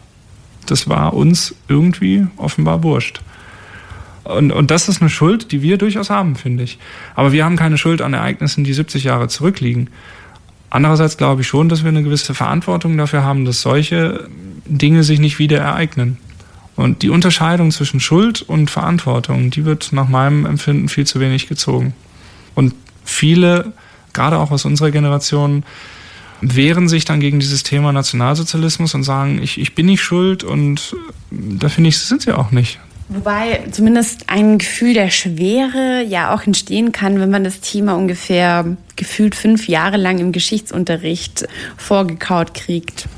[0.65, 3.21] Das war uns irgendwie offenbar wurscht.
[4.23, 6.77] Und, und das ist eine Schuld, die wir durchaus haben, finde ich.
[7.15, 9.89] Aber wir haben keine Schuld an Ereignissen, die 70 Jahre zurückliegen.
[10.69, 14.29] Andererseits glaube ich schon, dass wir eine gewisse Verantwortung dafür haben, dass solche
[14.65, 16.17] Dinge sich nicht wieder ereignen.
[16.79, 21.49] Und die Unterscheidung zwischen Schuld und Verantwortung, die wird nach meinem Empfinden viel zu wenig
[21.49, 21.93] gezogen.
[22.55, 22.73] Und
[23.03, 23.73] viele,
[24.13, 25.65] gerade auch aus unserer Generation,
[26.39, 30.95] wehren sich dann gegen dieses Thema Nationalsozialismus und sagen, ich, ich bin nicht schuld und
[31.31, 32.79] da finde ich, sind sie auch nicht.
[33.09, 38.77] Wobei zumindest ein Gefühl der Schwere ja auch entstehen kann, wenn man das Thema ungefähr
[38.95, 43.09] gefühlt fünf Jahre lang im Geschichtsunterricht vorgekaut kriegt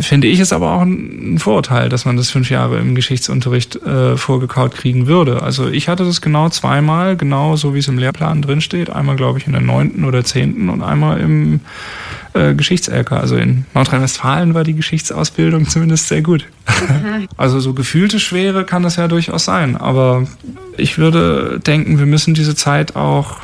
[0.00, 4.16] finde ich es aber auch ein Vorurteil, dass man das fünf Jahre im Geschichtsunterricht äh,
[4.16, 5.42] vorgekaut kriegen würde.
[5.42, 8.90] Also ich hatte das genau zweimal, genau so wie es im Lehrplan drinsteht.
[8.90, 11.60] Einmal, glaube ich, in der neunten oder zehnten und einmal im
[12.34, 13.12] äh, Geschichts-LK.
[13.12, 16.46] Also in Nordrhein-Westfalen war die Geschichtsausbildung zumindest sehr gut.
[17.38, 19.76] also so gefühlte Schwere kann das ja durchaus sein.
[19.76, 20.26] Aber
[20.76, 23.38] ich würde denken, wir müssen diese Zeit auch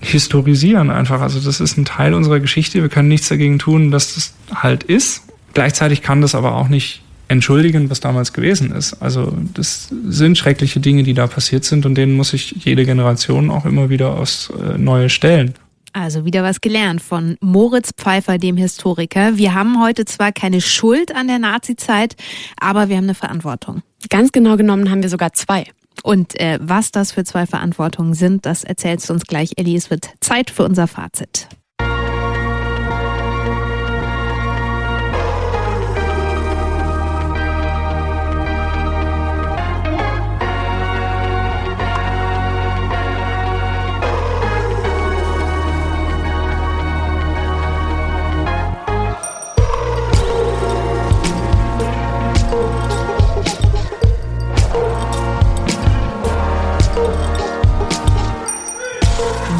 [0.00, 1.20] historisieren einfach.
[1.20, 2.82] Also das ist ein Teil unserer Geschichte.
[2.82, 5.22] Wir können nichts dagegen tun, dass das halt ist.
[5.54, 8.94] Gleichzeitig kann das aber auch nicht entschuldigen, was damals gewesen ist.
[9.02, 13.50] Also das sind schreckliche Dinge, die da passiert sind und denen muss sich jede Generation
[13.50, 15.54] auch immer wieder aufs äh, Neue stellen.
[15.92, 19.36] Also wieder was gelernt von Moritz Pfeiffer, dem Historiker.
[19.36, 22.16] Wir haben heute zwar keine Schuld an der Nazizeit,
[22.60, 23.82] aber wir haben eine Verantwortung.
[24.08, 25.64] Ganz genau genommen haben wir sogar zwei.
[26.02, 29.76] Und äh, was das für zwei Verantwortungen sind, das erzählst du uns gleich, Ellie.
[29.76, 31.48] Es wird Zeit für unser Fazit.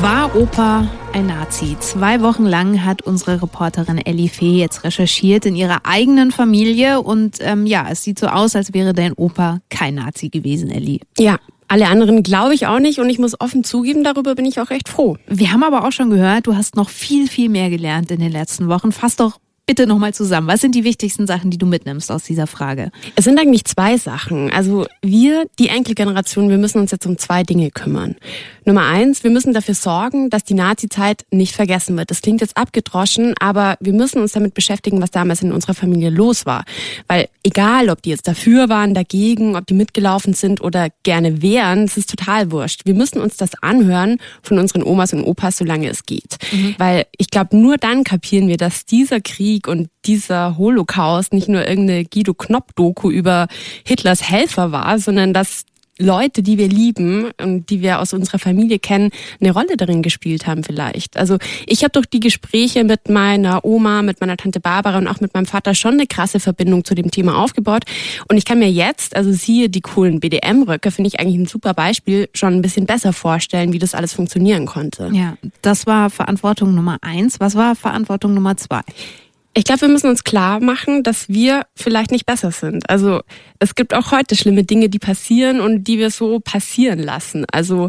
[0.01, 1.77] War Opa ein Nazi?
[1.81, 7.39] Zwei Wochen lang hat unsere Reporterin Ellie Fee jetzt recherchiert in ihrer eigenen Familie und
[7.41, 11.01] ähm, ja, es sieht so aus, als wäre dein Opa kein Nazi gewesen, Ellie.
[11.19, 14.61] Ja, alle anderen glaube ich auch nicht und ich muss offen zugeben, darüber bin ich
[14.61, 15.17] auch recht froh.
[15.27, 18.31] Wir haben aber auch schon gehört, du hast noch viel, viel mehr gelernt in den
[18.31, 18.93] letzten Wochen.
[18.93, 20.49] Fass doch bitte nochmal zusammen.
[20.49, 22.91] Was sind die wichtigsten Sachen, die du mitnimmst aus dieser Frage?
[23.17, 24.51] Es sind eigentlich zwei Sachen.
[24.51, 28.17] Also wir, die Enkelgeneration, wir müssen uns jetzt um zwei Dinge kümmern.
[28.65, 32.11] Nummer eins, wir müssen dafür sorgen, dass die Nazi-Zeit nicht vergessen wird.
[32.11, 36.09] Das klingt jetzt abgedroschen, aber wir müssen uns damit beschäftigen, was damals in unserer Familie
[36.09, 36.65] los war.
[37.07, 41.85] Weil egal, ob die jetzt dafür waren, dagegen, ob die mitgelaufen sind oder gerne wären,
[41.85, 42.83] es ist total wurscht.
[42.87, 46.39] Wir müssen uns das anhören von unseren Omas und Opas, solange es geht.
[46.53, 46.75] Mhm.
[46.79, 51.67] Weil ich glaube, nur dann kapieren wir, dass dieser Krieg und dieser Holocaust nicht nur
[51.67, 53.49] irgendeine Guido Knopp-Doku über
[53.85, 55.65] Hitlers Helfer war, sondern dass
[55.99, 60.47] Leute, die wir lieben und die wir aus unserer Familie kennen, eine Rolle darin gespielt
[60.47, 61.17] haben vielleicht.
[61.17, 65.21] Also ich habe durch die Gespräche mit meiner Oma, mit meiner Tante Barbara und auch
[65.21, 67.85] mit meinem Vater schon eine krasse Verbindung zu dem Thema aufgebaut.
[68.29, 71.75] Und ich kann mir jetzt, also siehe die coolen BDM-Röcke, finde ich eigentlich ein super
[71.75, 75.11] Beispiel, schon ein bisschen besser vorstellen, wie das alles funktionieren konnte.
[75.13, 77.41] Ja, das war Verantwortung Nummer eins.
[77.41, 78.83] Was war Verantwortung Nummer zwei?
[79.59, 82.89] Ich glaube, wir müssen uns klar machen, dass wir vielleicht nicht besser sind.
[82.89, 83.23] Also
[83.59, 87.45] es gibt auch heute schlimme Dinge, die passieren und die wir so passieren lassen.
[87.51, 87.89] Also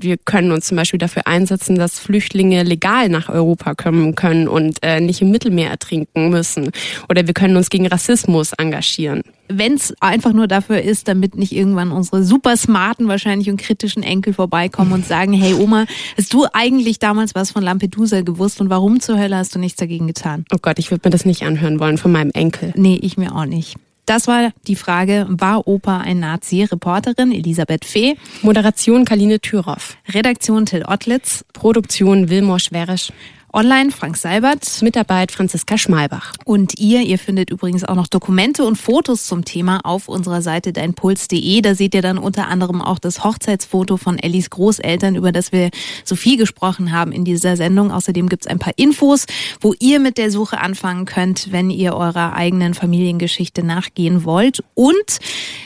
[0.00, 4.78] wir können uns zum Beispiel dafür einsetzen, dass Flüchtlinge legal nach Europa kommen können und
[4.80, 6.70] äh, nicht im Mittelmeer ertrinken müssen.
[7.10, 11.52] Oder wir können uns gegen Rassismus engagieren wenn es einfach nur dafür ist, damit nicht
[11.52, 15.86] irgendwann unsere super smarten wahrscheinlich und kritischen Enkel vorbeikommen und sagen, hey Oma,
[16.16, 19.78] hast du eigentlich damals was von Lampedusa gewusst und warum zur Hölle hast du nichts
[19.78, 20.44] dagegen getan?
[20.52, 22.72] Oh Gott, ich würde mir das nicht anhören wollen von meinem Enkel.
[22.76, 23.76] Nee, ich mir auch nicht.
[24.06, 26.64] Das war die Frage, war Opa ein Nazi?
[26.64, 28.16] Reporterin Elisabeth Fee.
[28.42, 29.96] Moderation Kaline Thüroff.
[30.08, 31.44] Redaktion Till Ottlitz.
[31.52, 33.12] Produktion Wilmor Schwerisch.
[33.52, 34.80] Online Frank Seibert.
[34.80, 36.34] Mitarbeit Franziska Schmalbach.
[36.44, 40.72] Und ihr, ihr findet übrigens auch noch Dokumente und Fotos zum Thema auf unserer Seite
[40.72, 41.60] deinpuls.de.
[41.60, 45.70] Da seht ihr dann unter anderem auch das Hochzeitsfoto von Ellis Großeltern, über das wir
[46.04, 47.90] so viel gesprochen haben in dieser Sendung.
[47.90, 49.26] Außerdem gibt's ein paar Infos,
[49.60, 54.62] wo ihr mit der Suche anfangen könnt, wenn ihr eurer eigenen Familiengeschichte nachgehen wollt.
[54.74, 55.18] Und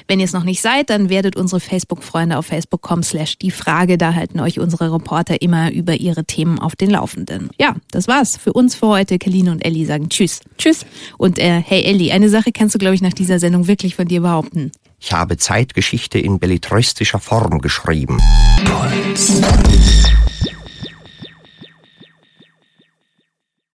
[0.08, 3.98] wenn ihr es noch nicht seid, dann werdet unsere Facebook-Freunde auf facebook.com slash die Frage.
[3.98, 7.50] Da halten euch unsere Reporter immer über ihre Themen auf den Laufenden.
[7.58, 9.18] Ja, das war's für uns für heute.
[9.18, 10.40] Kaline und Elli sagen Tschüss.
[10.58, 10.86] Tschüss.
[11.18, 14.06] Und äh, hey Elli, eine Sache kannst du, glaube ich, nach dieser Sendung wirklich von
[14.06, 14.72] dir behaupten.
[15.00, 18.22] Ich habe Zeitgeschichte in belletristischer Form geschrieben.
[18.64, 19.42] Puls.